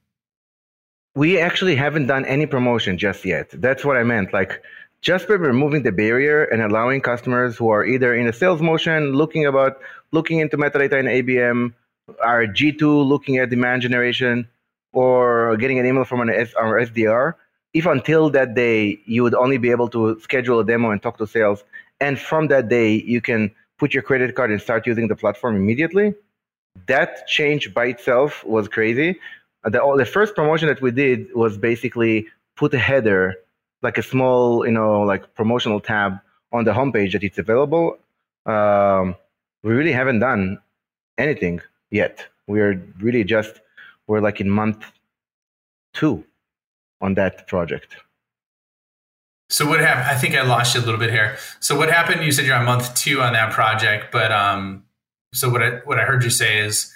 We 1.16 1.40
actually 1.40 1.76
haven't 1.76 2.08
done 2.08 2.26
any 2.26 2.46
promotion 2.46 2.98
just 2.98 3.26
yet. 3.26 3.50
That's 3.52 3.86
what 3.86 3.98
I 3.98 4.04
meant. 4.04 4.34
Like 4.34 4.62
just 5.02 5.28
by 5.28 5.36
removing 5.36 5.84
the 5.84 5.92
barrier 5.92 6.44
and 6.44 6.62
allowing 6.62 7.02
customers 7.02 7.56
who 7.56 7.70
are 7.70 7.86
either 7.86 8.14
in 8.14 8.28
a 8.28 8.34
sales 8.34 8.62
motion, 8.62 9.14
looking 9.14 9.46
about 9.46 9.80
looking 10.12 10.40
into 10.40 10.58
metadata 10.58 11.00
and 11.00 11.08
ABM, 11.08 11.74
are 12.22 12.46
G2 12.46 13.06
looking 13.06 13.38
at 13.38 13.50
demand 13.50 13.82
generation, 13.82 14.48
or 14.94 15.58
getting 15.58 15.80
an 15.80 15.86
email 15.86 16.04
from 16.04 16.22
an 16.22 16.30
S, 16.30 16.54
our 16.54 16.80
SDR. 16.80 17.34
If 17.74 17.86
until 17.86 18.30
that 18.32 18.54
day 18.54 19.00
you 19.06 19.24
would 19.24 19.34
only 19.34 19.58
be 19.58 19.72
able 19.72 19.90
to 19.90 20.20
schedule 20.22 20.60
a 20.60 20.66
demo 20.66 20.92
and 20.92 21.02
talk 21.02 21.18
to 21.18 21.28
sales, 21.28 21.64
and 22.00 22.20
from 22.20 22.48
that 22.48 22.70
day 22.70 22.94
you 22.94 23.22
can 23.22 23.52
put 23.80 23.94
your 23.94 24.04
credit 24.04 24.36
card 24.36 24.52
and 24.52 24.62
start 24.62 24.86
using 24.86 25.08
the 25.08 25.16
platform 25.16 25.56
immediately, 25.56 26.14
that 26.88 27.28
change 27.28 27.74
by 27.74 27.86
itself 27.88 28.44
was 28.44 28.68
crazy 28.68 29.20
the, 29.66 29.96
the 29.98 30.06
first 30.06 30.36
promotion 30.36 30.68
that 30.68 30.82
we 30.82 30.92
did 30.92 31.34
was 31.36 31.58
basically 31.58 32.28
put 32.56 32.74
a 32.74 32.80
header, 32.80 33.36
like 33.82 33.98
a 33.98 34.04
small, 34.04 34.66
you 34.66 34.72
know, 34.72 35.02
like 35.02 35.34
promotional 35.36 35.80
tab 35.80 36.20
on 36.52 36.64
the 36.66 36.72
homepage 36.72 37.14
that 37.14 37.24
it's 37.24 37.38
available. 37.38 37.98
Um, 38.46 39.16
we 39.64 39.74
really 39.74 39.92
haven't 39.92 40.20
done 40.20 40.60
anything 41.18 41.62
yet. 41.90 42.26
We're 42.48 42.82
really 43.00 43.24
just 43.24 43.60
we're 44.08 44.22
like 44.22 44.40
in 44.40 44.50
month 44.50 44.86
two 45.94 46.24
on 47.02 47.16
that 47.16 47.48
project. 47.48 47.96
So 49.50 49.68
what 49.68 49.80
happened? 49.80 50.06
I 50.06 50.16
think 50.16 50.36
I 50.36 50.44
lost 50.44 50.76
you 50.76 50.82
a 50.82 50.86
little 50.86 51.00
bit 51.00 51.12
here. 51.12 51.38
So 51.60 51.78
what 51.78 51.90
happened? 51.90 52.24
You 52.24 52.32
said 52.32 52.46
you're 52.46 52.56
on 52.56 52.66
month 52.66 52.94
two 52.96 53.22
on 53.22 53.34
that 53.34 53.52
project, 53.52 54.12
but 54.12 54.32
um, 54.32 54.86
so 55.34 55.50
what 55.50 55.62
I 55.64 55.70
what 55.86 56.00
I 56.00 56.04
heard 56.04 56.24
you 56.24 56.30
say 56.30 56.60
is 56.60 56.95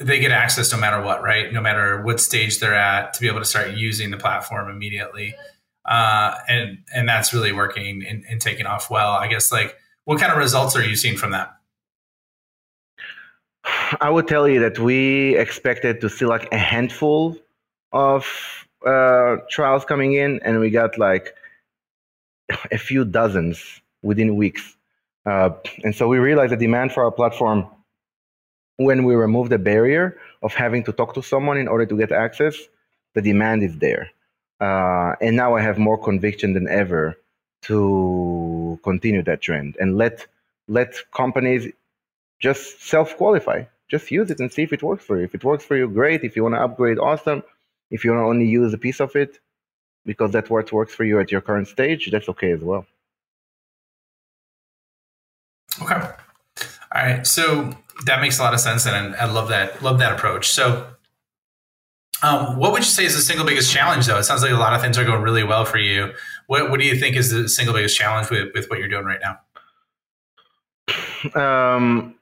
they 0.00 0.18
get 0.18 0.32
access 0.32 0.72
no 0.72 0.78
matter 0.78 1.00
what, 1.02 1.22
right? 1.22 1.52
No 1.52 1.60
matter 1.60 2.02
what 2.02 2.20
stage 2.20 2.58
they're 2.58 2.74
at, 2.74 3.12
to 3.14 3.20
be 3.20 3.28
able 3.28 3.40
to 3.40 3.44
start 3.44 3.72
using 3.72 4.10
the 4.10 4.16
platform 4.16 4.70
immediately, 4.70 5.34
uh, 5.84 6.34
and 6.48 6.78
and 6.94 7.08
that's 7.08 7.34
really 7.34 7.52
working 7.52 8.04
and, 8.06 8.24
and 8.28 8.40
taking 8.40 8.66
off 8.66 8.90
well. 8.90 9.12
I 9.12 9.28
guess 9.28 9.52
like 9.52 9.76
what 10.04 10.18
kind 10.18 10.32
of 10.32 10.38
results 10.38 10.74
are 10.74 10.82
you 10.82 10.96
seeing 10.96 11.16
from 11.16 11.32
that? 11.32 11.54
I 14.00 14.08
would 14.08 14.26
tell 14.26 14.48
you 14.48 14.60
that 14.60 14.78
we 14.78 15.36
expected 15.36 16.00
to 16.00 16.08
see 16.08 16.24
like 16.24 16.50
a 16.52 16.58
handful 16.58 17.36
of 17.92 18.26
uh, 18.86 19.36
trials 19.50 19.84
coming 19.84 20.14
in, 20.14 20.40
and 20.42 20.60
we 20.60 20.70
got 20.70 20.98
like 20.98 21.34
a 22.72 22.78
few 22.78 23.04
dozens 23.04 23.82
within 24.02 24.36
weeks. 24.36 24.76
Uh, 25.26 25.50
and 25.84 25.94
so 25.94 26.08
we 26.08 26.18
realized 26.18 26.52
the 26.52 26.56
demand 26.56 26.92
for 26.92 27.04
our 27.04 27.12
platform 27.12 27.66
when 28.80 29.04
we 29.04 29.14
remove 29.14 29.50
the 29.50 29.58
barrier 29.58 30.16
of 30.42 30.54
having 30.54 30.82
to 30.82 30.92
talk 30.92 31.12
to 31.12 31.22
someone 31.22 31.58
in 31.58 31.68
order 31.68 31.84
to 31.84 31.96
get 31.98 32.10
access, 32.10 32.56
the 33.14 33.20
demand 33.20 33.62
is 33.62 33.76
there. 33.78 34.10
Uh, 34.58 35.12
and 35.20 35.36
now 35.36 35.54
I 35.54 35.60
have 35.60 35.78
more 35.78 35.98
conviction 35.98 36.54
than 36.54 36.66
ever 36.66 37.16
to 37.62 38.80
continue 38.82 39.22
that 39.24 39.42
trend 39.42 39.76
and 39.78 39.98
let 39.98 40.26
let 40.66 40.94
companies 41.12 41.70
just 42.40 42.80
self 42.82 43.16
qualify. 43.18 43.64
Just 43.88 44.10
use 44.10 44.30
it 44.30 44.40
and 44.40 44.50
see 44.50 44.62
if 44.62 44.72
it 44.72 44.82
works 44.82 45.04
for 45.04 45.18
you. 45.18 45.24
If 45.24 45.34
it 45.34 45.44
works 45.44 45.64
for 45.64 45.76
you, 45.76 45.86
great. 45.88 46.24
If 46.24 46.34
you 46.36 46.42
want 46.44 46.54
to 46.54 46.62
upgrade, 46.62 46.98
awesome. 46.98 47.42
If 47.90 48.04
you 48.04 48.12
want 48.12 48.22
to 48.22 48.28
only 48.32 48.46
use 48.46 48.72
a 48.72 48.78
piece 48.78 49.00
of 49.00 49.14
it 49.14 49.40
because 50.06 50.30
that's 50.30 50.48
what 50.48 50.72
works 50.72 50.94
for 50.94 51.04
you 51.04 51.20
at 51.20 51.30
your 51.30 51.42
current 51.42 51.68
stage, 51.68 52.08
that's 52.10 52.28
okay 52.30 52.52
as 52.52 52.60
well. 52.60 52.86
Okay. 55.82 56.00
All 56.94 57.02
right. 57.06 57.26
So 57.26 57.76
that 58.06 58.20
makes 58.20 58.38
a 58.38 58.42
lot 58.42 58.54
of 58.54 58.60
sense, 58.60 58.86
and 58.86 59.14
I 59.16 59.30
love 59.30 59.48
that. 59.48 59.82
Love 59.82 59.98
that 59.98 60.12
approach. 60.12 60.48
So, 60.48 60.86
um, 62.22 62.56
what 62.56 62.72
would 62.72 62.80
you 62.80 62.90
say 62.90 63.04
is 63.04 63.14
the 63.14 63.22
single 63.22 63.46
biggest 63.46 63.72
challenge, 63.72 64.06
though? 64.06 64.18
It 64.18 64.24
sounds 64.24 64.42
like 64.42 64.52
a 64.52 64.56
lot 64.56 64.74
of 64.74 64.80
things 64.80 64.98
are 64.98 65.04
going 65.04 65.22
really 65.22 65.44
well 65.44 65.64
for 65.64 65.78
you. 65.78 66.12
What 66.46 66.70
What 66.70 66.80
do 66.80 66.86
you 66.86 66.96
think 66.96 67.16
is 67.16 67.30
the 67.30 67.48
single 67.48 67.74
biggest 67.74 67.96
challenge 67.96 68.30
with 68.30 68.52
with 68.54 68.68
what 68.68 68.78
you're 68.78 68.88
doing 68.88 69.04
right 69.04 69.20
now? 69.20 69.38
Um, 71.34 72.14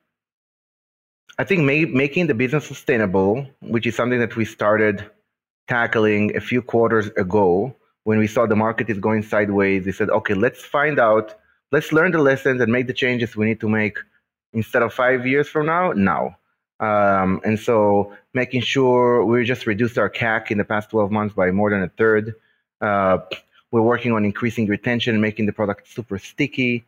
I 1.38 1.44
think 1.44 1.62
ma- 1.62 1.96
making 1.96 2.26
the 2.26 2.34
business 2.34 2.66
sustainable, 2.66 3.46
which 3.60 3.86
is 3.86 3.94
something 3.94 4.18
that 4.18 4.36
we 4.36 4.44
started 4.44 5.08
tackling 5.68 6.36
a 6.36 6.40
few 6.40 6.62
quarters 6.62 7.06
ago 7.16 7.74
when 8.04 8.18
we 8.18 8.26
saw 8.26 8.46
the 8.46 8.56
market 8.56 8.90
is 8.90 8.98
going 8.98 9.22
sideways. 9.22 9.86
We 9.86 9.92
said, 9.92 10.10
okay, 10.10 10.34
let's 10.34 10.64
find 10.64 10.98
out, 10.98 11.34
let's 11.70 11.92
learn 11.92 12.10
the 12.12 12.18
lessons 12.18 12.60
and 12.60 12.72
make 12.72 12.86
the 12.86 12.92
changes 12.92 13.36
we 13.36 13.46
need 13.46 13.60
to 13.60 13.68
make 13.68 13.98
instead 14.52 14.82
of 14.82 14.92
five 14.92 15.26
years 15.26 15.48
from 15.48 15.66
now, 15.66 15.92
now. 15.92 16.36
Um, 16.80 17.40
and 17.44 17.58
so 17.58 18.12
making 18.34 18.62
sure 18.62 19.24
we 19.24 19.44
just 19.44 19.66
reduced 19.66 19.98
our 19.98 20.08
CAC 20.08 20.50
in 20.50 20.58
the 20.58 20.64
past 20.64 20.90
12 20.90 21.10
months 21.10 21.34
by 21.34 21.50
more 21.50 21.70
than 21.70 21.82
a 21.82 21.88
third. 21.88 22.34
Uh, 22.80 23.18
we're 23.70 23.82
working 23.82 24.12
on 24.12 24.24
increasing 24.24 24.66
retention, 24.66 25.20
making 25.20 25.46
the 25.46 25.52
product 25.52 25.88
super 25.88 26.18
sticky. 26.18 26.84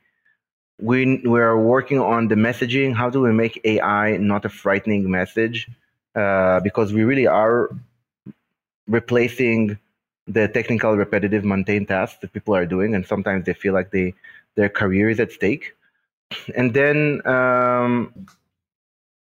We, 0.80 1.18
we 1.18 1.40
are 1.40 1.58
working 1.58 1.98
on 1.98 2.28
the 2.28 2.36
messaging. 2.36 2.94
How 2.94 3.10
do 3.10 3.20
we 3.20 3.32
make 3.32 3.60
AI 3.64 4.16
not 4.16 4.44
a 4.44 4.48
frightening 4.48 5.10
message? 5.10 5.68
Uh, 6.14 6.60
because 6.60 6.92
we 6.92 7.02
really 7.04 7.26
are 7.26 7.70
replacing 8.88 9.78
the 10.26 10.48
technical, 10.48 10.96
repetitive, 10.96 11.44
mundane 11.44 11.86
tasks 11.86 12.18
that 12.20 12.32
people 12.32 12.54
are 12.54 12.66
doing, 12.66 12.94
and 12.94 13.06
sometimes 13.06 13.44
they 13.46 13.54
feel 13.54 13.74
like 13.74 13.90
they 13.90 14.14
their 14.54 14.68
career 14.68 15.10
is 15.10 15.20
at 15.20 15.32
stake. 15.32 15.74
And 16.54 16.74
then 16.74 17.26
um, 17.26 18.12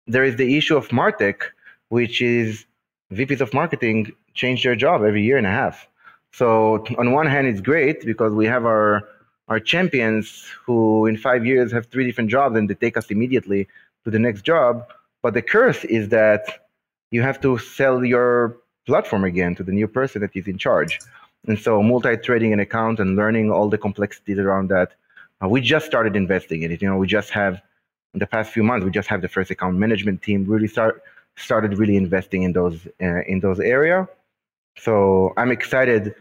there 0.06 0.24
is 0.24 0.36
the 0.36 0.56
issue 0.56 0.76
of 0.76 0.88
Martech, 0.88 1.42
which 1.88 2.20
is 2.22 2.64
VPs 3.12 3.40
of 3.40 3.54
marketing 3.54 4.12
change 4.34 4.62
their 4.62 4.76
job 4.76 5.02
every 5.02 5.22
year 5.22 5.36
and 5.36 5.46
a 5.46 5.50
half. 5.50 5.86
So 6.32 6.84
on 6.98 7.12
one 7.12 7.26
hand, 7.26 7.46
it's 7.46 7.60
great 7.60 8.04
because 8.04 8.32
we 8.32 8.46
have 8.46 8.64
our 8.64 9.08
our 9.48 9.58
champions 9.58 10.44
who 10.66 11.06
in 11.06 11.16
five 11.16 11.46
years 11.46 11.72
have 11.72 11.86
three 11.86 12.04
different 12.04 12.30
jobs 12.30 12.54
and 12.56 12.68
they 12.68 12.74
take 12.74 12.98
us 12.98 13.10
immediately 13.10 13.66
to 14.04 14.10
the 14.10 14.18
next 14.18 14.42
job. 14.42 14.86
But 15.22 15.32
the 15.32 15.40
curse 15.42 15.84
is 15.84 16.10
that 16.10 16.68
you 17.10 17.22
have 17.22 17.40
to 17.40 17.56
sell 17.56 18.04
your 18.04 18.58
platform 18.86 19.24
again 19.24 19.54
to 19.54 19.62
the 19.62 19.72
new 19.72 19.88
person 19.88 20.20
that 20.20 20.36
is 20.36 20.46
in 20.46 20.58
charge. 20.58 20.98
And 21.46 21.58
so 21.58 21.82
multi-threading 21.82 22.52
an 22.52 22.60
account 22.60 23.00
and 23.00 23.16
learning 23.16 23.50
all 23.50 23.68
the 23.68 23.78
complexities 23.78 24.38
around 24.38 24.68
that. 24.68 24.92
Uh, 25.42 25.48
we 25.48 25.60
just 25.60 25.86
started 25.86 26.16
investing 26.16 26.62
in 26.62 26.72
it. 26.72 26.82
You 26.82 26.88
know, 26.88 26.96
we 26.96 27.06
just 27.06 27.30
have 27.30 27.62
in 28.14 28.20
the 28.20 28.26
past 28.26 28.52
few 28.52 28.62
months, 28.62 28.84
we 28.84 28.90
just 28.90 29.08
have 29.08 29.22
the 29.22 29.28
first 29.28 29.50
account 29.50 29.76
management 29.76 30.22
team 30.22 30.44
really 30.44 30.66
start 30.66 31.02
started 31.36 31.78
really 31.78 31.96
investing 31.96 32.42
in 32.42 32.52
those 32.52 32.86
uh, 33.00 33.22
in 33.26 33.40
those 33.40 33.60
area. 33.60 34.08
So 34.78 35.32
I'm 35.36 35.50
excited 35.52 36.14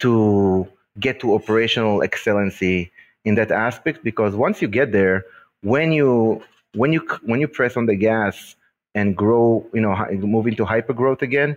to 0.00 0.68
get 1.00 1.20
to 1.20 1.34
operational 1.34 2.02
excellency 2.02 2.90
in 3.24 3.34
that 3.36 3.50
aspect 3.50 4.04
because 4.04 4.34
once 4.34 4.60
you 4.60 4.68
get 4.68 4.92
there, 4.92 5.24
when 5.62 5.92
you 5.92 6.42
when 6.74 6.92
you 6.92 7.06
when 7.22 7.40
you 7.40 7.48
press 7.48 7.76
on 7.76 7.86
the 7.86 7.96
gas 7.96 8.56
and 8.94 9.16
grow, 9.16 9.66
you 9.72 9.80
know, 9.80 9.94
move 10.20 10.46
into 10.46 10.64
hyper 10.64 10.92
growth 10.92 11.22
again, 11.22 11.56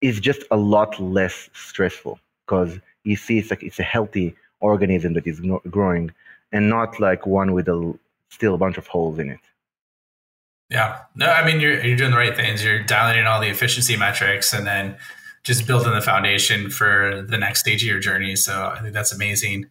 is 0.00 0.20
just 0.20 0.42
a 0.50 0.56
lot 0.56 0.98
less 1.00 1.50
stressful 1.54 2.18
because 2.46 2.78
you 3.04 3.16
see 3.16 3.38
it's 3.38 3.50
like 3.50 3.62
it's 3.62 3.78
a 3.78 3.82
healthy 3.82 4.34
organism 4.64 5.12
that 5.14 5.26
is 5.26 5.40
growing 5.70 6.10
and 6.52 6.68
not 6.68 6.98
like 7.00 7.26
one 7.26 7.52
with 7.52 7.68
a 7.68 7.98
still 8.30 8.54
a 8.54 8.58
bunch 8.58 8.78
of 8.78 8.86
holes 8.86 9.18
in 9.18 9.28
it. 9.30 9.40
Yeah, 10.70 11.00
no, 11.14 11.26
I 11.26 11.44
mean 11.46 11.60
you're 11.60 11.84
you're 11.84 11.96
doing 11.96 12.10
the 12.10 12.16
right 12.16 12.34
things. 12.34 12.64
You're 12.64 12.82
dialing 12.82 13.18
in 13.18 13.26
all 13.26 13.40
the 13.40 13.48
efficiency 13.48 13.96
metrics, 13.96 14.52
and 14.52 14.66
then 14.66 14.96
just 15.42 15.66
building 15.66 15.92
the 15.92 16.00
foundation 16.00 16.70
for 16.70 17.22
the 17.28 17.36
next 17.36 17.60
stage 17.60 17.82
of 17.82 17.88
your 17.88 18.00
journey. 18.00 18.34
So 18.34 18.72
I 18.74 18.80
think 18.80 18.94
that's 18.94 19.12
amazing. 19.12 19.66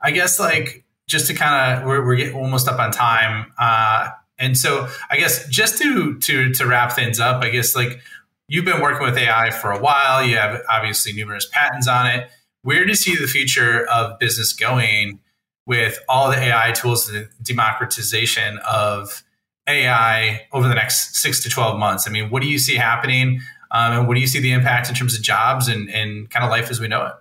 I 0.00 0.10
guess 0.12 0.40
like 0.40 0.84
just 1.06 1.26
to 1.26 1.34
kind 1.34 1.54
of 1.82 1.86
we're, 1.86 2.04
we're 2.04 2.16
getting 2.16 2.36
almost 2.36 2.68
up 2.68 2.80
on 2.80 2.90
time, 2.90 3.52
uh, 3.58 4.10
and 4.38 4.56
so 4.56 4.88
I 5.10 5.18
guess 5.18 5.46
just 5.48 5.78
to 5.82 6.18
to 6.18 6.52
to 6.52 6.66
wrap 6.66 6.92
things 6.92 7.20
up, 7.20 7.42
I 7.44 7.50
guess 7.50 7.76
like 7.76 8.00
you've 8.48 8.64
been 8.64 8.80
working 8.80 9.06
with 9.06 9.16
AI 9.18 9.50
for 9.50 9.70
a 9.70 9.78
while. 9.78 10.24
You 10.24 10.36
have 10.36 10.62
obviously 10.70 11.12
numerous 11.12 11.46
patents 11.52 11.86
on 11.86 12.06
it. 12.06 12.30
Where 12.62 12.84
do 12.84 12.90
you 12.90 12.96
see 12.96 13.16
the 13.16 13.26
future 13.26 13.86
of 13.86 14.18
business 14.18 14.52
going 14.52 15.20
with 15.66 15.98
all 16.08 16.30
the 16.30 16.36
AI 16.36 16.72
tools, 16.72 17.06
the 17.06 17.28
democratization 17.42 18.58
of 18.68 19.22
AI 19.66 20.46
over 20.52 20.68
the 20.68 20.74
next 20.74 21.16
six 21.16 21.42
to 21.44 21.48
12 21.48 21.78
months? 21.78 22.06
I 22.06 22.10
mean, 22.10 22.30
what 22.30 22.42
do 22.42 22.48
you 22.48 22.58
see 22.58 22.76
happening? 22.76 23.40
Um, 23.70 23.98
and 23.98 24.08
what 24.08 24.14
do 24.14 24.20
you 24.20 24.26
see 24.26 24.40
the 24.40 24.52
impact 24.52 24.88
in 24.88 24.94
terms 24.94 25.14
of 25.14 25.22
jobs 25.22 25.68
and, 25.68 25.88
and 25.90 26.28
kind 26.28 26.44
of 26.44 26.50
life 26.50 26.70
as 26.70 26.80
we 26.80 26.88
know 26.88 27.06
it? 27.06 27.12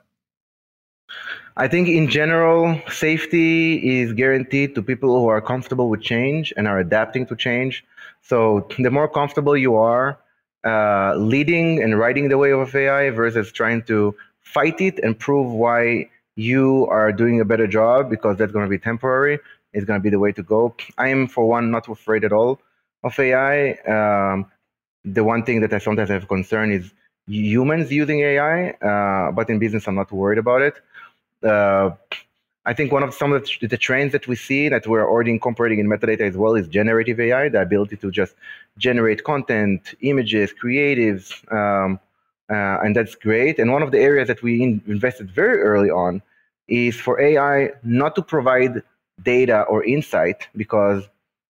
I 1.56 1.68
think 1.68 1.88
in 1.88 2.10
general, 2.10 2.82
safety 2.90 4.00
is 4.00 4.14
guaranteed 4.14 4.76
to 4.76 4.82
people 4.82 5.20
who 5.20 5.28
are 5.28 5.42
comfortable 5.42 5.90
with 5.90 6.02
change 6.02 6.54
and 6.58 6.68
are 6.68 6.80
adapting 6.80 7.26
to 7.28 7.36
change. 7.36 7.86
So 8.22 8.68
the 8.78 8.92
more 8.92 9.08
comfortable 9.08 9.58
you 9.58 9.76
are 9.76 10.20
uh, 10.66 11.16
leading 11.16 11.82
and 11.82 11.98
riding 12.00 12.30
the 12.30 12.38
wave 12.38 12.58
of 12.58 12.76
AI 12.76 13.10
versus 13.10 13.52
trying 13.52 13.84
to 13.84 14.16
fight 14.54 14.80
it 14.82 15.00
and 15.04 15.18
prove 15.18 15.52
why 15.52 16.10
you 16.36 16.88
are 16.90 17.12
doing 17.12 17.42
a 17.42 17.46
better 17.46 17.68
job 17.68 18.10
because 18.10 18.38
that's 18.38 18.52
going 18.52 18.66
to 18.66 18.70
be 18.70 18.80
temporary 18.80 19.40
It's 19.74 19.86
going 19.86 20.00
to 20.00 20.04
be 20.04 20.10
the 20.10 20.20
way 20.26 20.32
to 20.40 20.44
go. 20.44 20.76
I 20.98 21.10
am, 21.10 21.28
for 21.28 21.44
one, 21.58 21.66
not 21.72 21.88
afraid 21.88 22.24
at 22.24 22.34
all 22.34 22.60
of 23.04 23.14
AI. 23.20 23.58
Um, 23.96 24.38
the 25.18 25.24
one 25.24 25.44
thing 25.48 25.62
that 25.62 25.74
I 25.74 25.80
sometimes 25.88 26.10
have 26.10 26.28
concern 26.28 26.72
is 26.72 26.92
humans 27.28 27.92
using 27.92 28.20
AI, 28.22 28.72
uh, 28.90 29.32
but 29.38 29.50
in 29.52 29.60
business, 29.60 29.88
I'm 29.88 29.96
not 29.96 30.12
worried 30.12 30.40
about 30.46 30.62
it. 30.70 30.76
Uh, 31.44 31.92
I 32.66 32.74
think 32.74 32.92
one 32.92 33.04
of 33.04 33.14
some 33.14 33.32
of 33.34 33.48
the, 33.62 33.78
trends 33.78 34.12
that 34.16 34.28
we 34.28 34.36
see 34.36 34.70
that 34.70 34.86
we're 34.86 35.08
already 35.10 35.32
incorporating 35.32 35.80
in 35.80 35.88
metadata 35.88 36.22
as 36.22 36.36
well 36.36 36.56
is 36.56 36.68
generative 36.68 37.20
AI, 37.20 37.50
the 37.50 37.62
ability 37.62 37.98
to 37.98 38.12
just 38.12 38.34
generate 38.78 39.24
content, 39.24 39.82
images, 40.02 40.54
creatives, 40.62 41.26
um, 41.60 42.00
uh, 42.50 42.80
and 42.84 42.96
that's 42.96 43.16
great. 43.16 43.60
And 43.60 43.72
one 43.72 43.84
of 43.84 43.92
the 43.92 44.00
areas 44.00 44.28
that 44.28 44.42
we 44.42 44.62
in, 44.62 44.82
invested 44.88 45.30
very 45.32 45.62
early 45.62 45.90
on 45.90 46.22
is 46.68 46.96
for 46.96 47.20
AI 47.20 47.72
not 47.84 48.16
to 48.16 48.22
provide 48.22 48.82
data 49.24 49.64
or 49.64 49.84
insight 49.84 50.48
because 50.56 51.04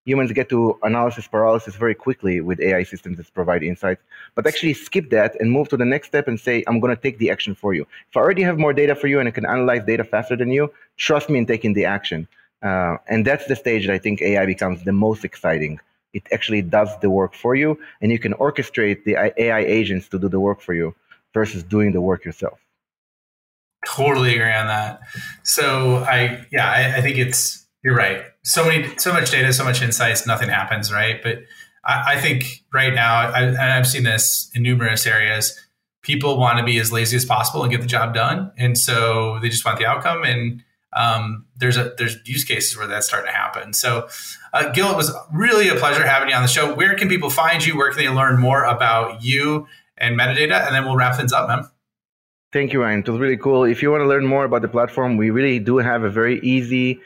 humans 0.06 0.32
get 0.32 0.50
to 0.50 0.78
analysis 0.84 1.28
paralysis 1.28 1.76
very 1.76 1.94
quickly 1.94 2.42
with 2.42 2.60
AI 2.60 2.84
systems 2.84 3.18
that 3.18 3.32
provide 3.34 3.62
insights, 3.64 4.02
but 4.36 4.48
actually 4.48 4.74
skip 4.74 5.10
that 5.12 5.40
and 5.40 5.52
move 5.52 5.70
to 5.70 5.78
the 5.78 5.86
next 5.86 6.08
step 6.08 6.28
and 6.28 6.40
say, 6.40 6.64
I'm 6.68 6.80
going 6.80 6.96
to 6.96 7.02
take 7.02 7.20
the 7.20 7.30
action 7.30 7.54
for 7.54 7.74
you. 7.74 7.84
If 8.10 8.18
I 8.18 8.22
already 8.22 8.42
have 8.42 8.58
more 8.58 8.74
data 8.74 8.96
for 8.96 9.08
you 9.08 9.20
and 9.20 9.28
I 9.28 9.32
can 9.32 9.46
analyze 9.46 9.84
data 9.86 10.04
faster 10.04 10.36
than 10.36 10.52
you, 10.52 10.74
trust 10.98 11.30
me 11.30 11.38
in 11.38 11.46
taking 11.46 11.74
the 11.74 11.86
action. 11.86 12.28
Uh, 12.64 12.98
and 13.08 13.26
that's 13.26 13.46
the 13.46 13.56
stage 13.56 13.86
that 13.86 13.94
I 13.94 14.00
think 14.00 14.22
AI 14.22 14.46
becomes 14.46 14.84
the 14.84 14.92
most 14.92 15.24
exciting. 15.24 15.80
It 16.14 16.24
actually 16.32 16.62
does 16.62 16.90
the 17.02 17.10
work 17.10 17.34
for 17.34 17.56
you, 17.56 17.78
and 18.02 18.12
you 18.12 18.20
can 18.20 18.34
orchestrate 18.34 19.04
the 19.04 19.16
AI 19.16 19.60
agents 19.60 20.08
to 20.10 20.20
do 20.20 20.30
the 20.30 20.40
work 20.40 20.62
for 20.62 20.74
you 20.74 20.96
versus 21.34 21.64
doing 21.64 21.92
the 21.92 22.02
work 22.02 22.26
yourself. 22.26 22.60
Totally 23.86 24.36
agree 24.36 24.52
on 24.52 24.68
that. 24.68 25.00
So 25.44 25.98
I, 25.98 26.46
yeah, 26.52 26.70
I, 26.70 26.98
I 26.98 27.02
think 27.02 27.18
it's 27.18 27.66
you're 27.84 27.96
right. 27.96 28.24
So 28.44 28.66
many, 28.66 28.98
so 28.98 29.14
much 29.14 29.32
data, 29.32 29.54
so 29.54 29.64
much 29.64 29.82
insights, 29.82 30.28
nothing 30.28 30.50
happens, 30.50 30.92
right? 30.92 31.22
But 31.22 31.40
I, 31.86 32.14
I 32.16 32.20
think 32.20 32.64
right 32.74 32.94
now, 32.94 33.32
I, 33.32 33.44
and 33.44 33.58
I've 33.58 33.88
seen 33.88 34.04
this 34.04 34.52
in 34.54 34.64
numerous 34.64 35.06
areas. 35.06 35.58
People 36.02 36.38
want 36.38 36.58
to 36.58 36.64
be 36.64 36.78
as 36.80 36.92
lazy 36.92 37.16
as 37.18 37.26
possible 37.26 37.64
and 37.64 37.72
get 37.72 37.82
the 37.82 37.88
job 37.88 38.14
done, 38.14 38.52
and 38.58 38.78
so 38.78 39.40
they 39.42 39.50
just 39.50 39.66
want 39.66 39.80
the 39.80 39.86
outcome. 39.86 40.24
And 40.24 40.64
um, 40.94 41.46
there's 41.56 41.78
a 41.78 41.94
there's 41.98 42.18
use 42.26 42.44
cases 42.44 42.78
where 42.78 42.88
that's 42.88 43.08
starting 43.08 43.32
to 43.32 43.36
happen. 43.36 43.74
So, 43.74 44.08
uh, 44.54 44.70
Gil, 44.72 44.90
it 44.92 44.98
was 44.98 45.16
really 45.34 45.70
a 45.70 45.76
pleasure 45.76 46.06
having 46.06 46.30
you 46.30 46.36
on 46.36 46.42
the 46.42 46.48
show. 46.48 46.74
Where 46.74 46.96
can 46.96 47.10
people 47.10 47.30
find 47.30 47.66
you? 47.66 47.78
Where 47.78 47.92
can 47.92 48.00
they 48.00 48.10
learn 48.10 48.40
more 48.40 48.64
about 48.64 49.24
you 49.24 49.68
and 49.98 50.20
metadata? 50.20 50.66
And 50.66 50.76
then 50.76 50.86
we'll 50.86 50.96
wrap 50.96 51.16
things 51.16 51.32
up, 51.32 51.48
man. 51.48 51.68
Thank 52.52 52.74
you, 52.74 52.82
Ryan. 52.82 53.00
It 53.02 53.10
was 53.10 53.20
really 53.20 53.38
cool. 53.38 53.64
If 53.64 53.84
you 53.84 53.92
want 53.92 54.02
to 54.02 54.08
learn 54.08 54.26
more 54.26 54.46
about 54.46 54.64
the 54.64 54.68
platform, 54.68 55.18
we 55.18 55.30
really 55.30 55.60
do 55.60 55.78
have 55.78 56.04
a 56.04 56.10
very 56.10 56.40
easy 56.40 57.00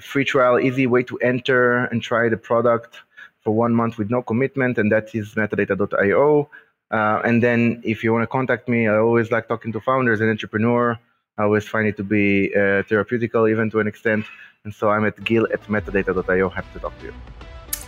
free 0.00 0.24
trial, 0.24 0.60
easy 0.60 0.86
way 0.86 1.02
to 1.04 1.16
enter 1.18 1.86
and 1.86 2.02
try 2.02 2.28
the 2.28 2.36
product 2.36 2.98
for 3.42 3.52
one 3.52 3.74
month 3.74 3.98
with 3.98 4.10
no 4.10 4.22
commitment, 4.22 4.78
and 4.78 4.90
that 4.92 5.14
is 5.14 5.34
metadata.io. 5.34 6.48
Uh, 6.90 7.20
and 7.24 7.42
then 7.42 7.80
if 7.84 8.04
you 8.04 8.12
want 8.12 8.22
to 8.22 8.26
contact 8.26 8.68
me, 8.68 8.86
I 8.86 8.96
always 8.96 9.30
like 9.32 9.48
talking 9.48 9.72
to 9.72 9.80
founders 9.80 10.20
and 10.20 10.30
entrepreneur. 10.30 10.98
I 11.38 11.42
always 11.42 11.68
find 11.68 11.86
it 11.86 11.96
to 11.98 12.04
be 12.04 12.50
uh, 12.54 12.82
therapeutical, 12.88 13.50
even 13.50 13.70
to 13.70 13.80
an 13.80 13.86
extent. 13.86 14.24
And 14.64 14.74
so 14.74 14.88
I'm 14.88 15.04
at 15.04 15.22
gil 15.22 15.46
at 15.52 15.62
metadata.io. 15.64 16.48
Happy 16.48 16.68
to 16.72 16.78
talk 16.80 16.98
to 17.00 17.06
you. 17.06 17.14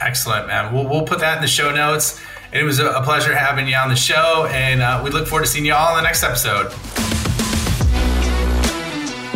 Excellent, 0.01 0.47
man. 0.47 0.73
We'll, 0.73 0.89
we'll 0.89 1.05
put 1.05 1.19
that 1.21 1.37
in 1.37 1.43
the 1.43 1.49
show 1.49 1.75
notes. 1.75 2.21
And 2.53 2.61
it 2.61 2.65
was 2.65 2.79
a 2.79 3.01
pleasure 3.05 3.35
having 3.35 3.67
you 3.67 3.75
on 3.75 3.89
the 3.89 3.97
show. 3.97 4.47
And 4.51 4.83
uh, 4.83 5.01
we 5.03 5.11
look 5.11 5.27
forward 5.27 5.47
to 5.47 5.51
seeing 5.51 5.65
you 5.65 5.75
all 5.75 5.97
in 5.97 6.03
the 6.03 6.09
next 6.09 6.23
episode. 6.23 6.73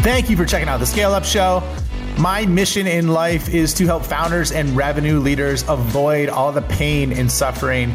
Thank 0.02 0.28
you 0.28 0.36
for 0.36 0.44
checking 0.44 0.68
out 0.68 0.78
the 0.78 0.86
Scale 0.86 1.12
Up 1.12 1.24
Show. 1.24 1.62
My 2.18 2.44
mission 2.44 2.86
in 2.86 3.08
life 3.08 3.48
is 3.48 3.72
to 3.74 3.86
help 3.86 4.04
founders 4.04 4.52
and 4.52 4.76
revenue 4.76 5.18
leaders 5.20 5.64
avoid 5.68 6.28
all 6.28 6.52
the 6.52 6.62
pain 6.62 7.12
and 7.12 7.30
suffering 7.30 7.94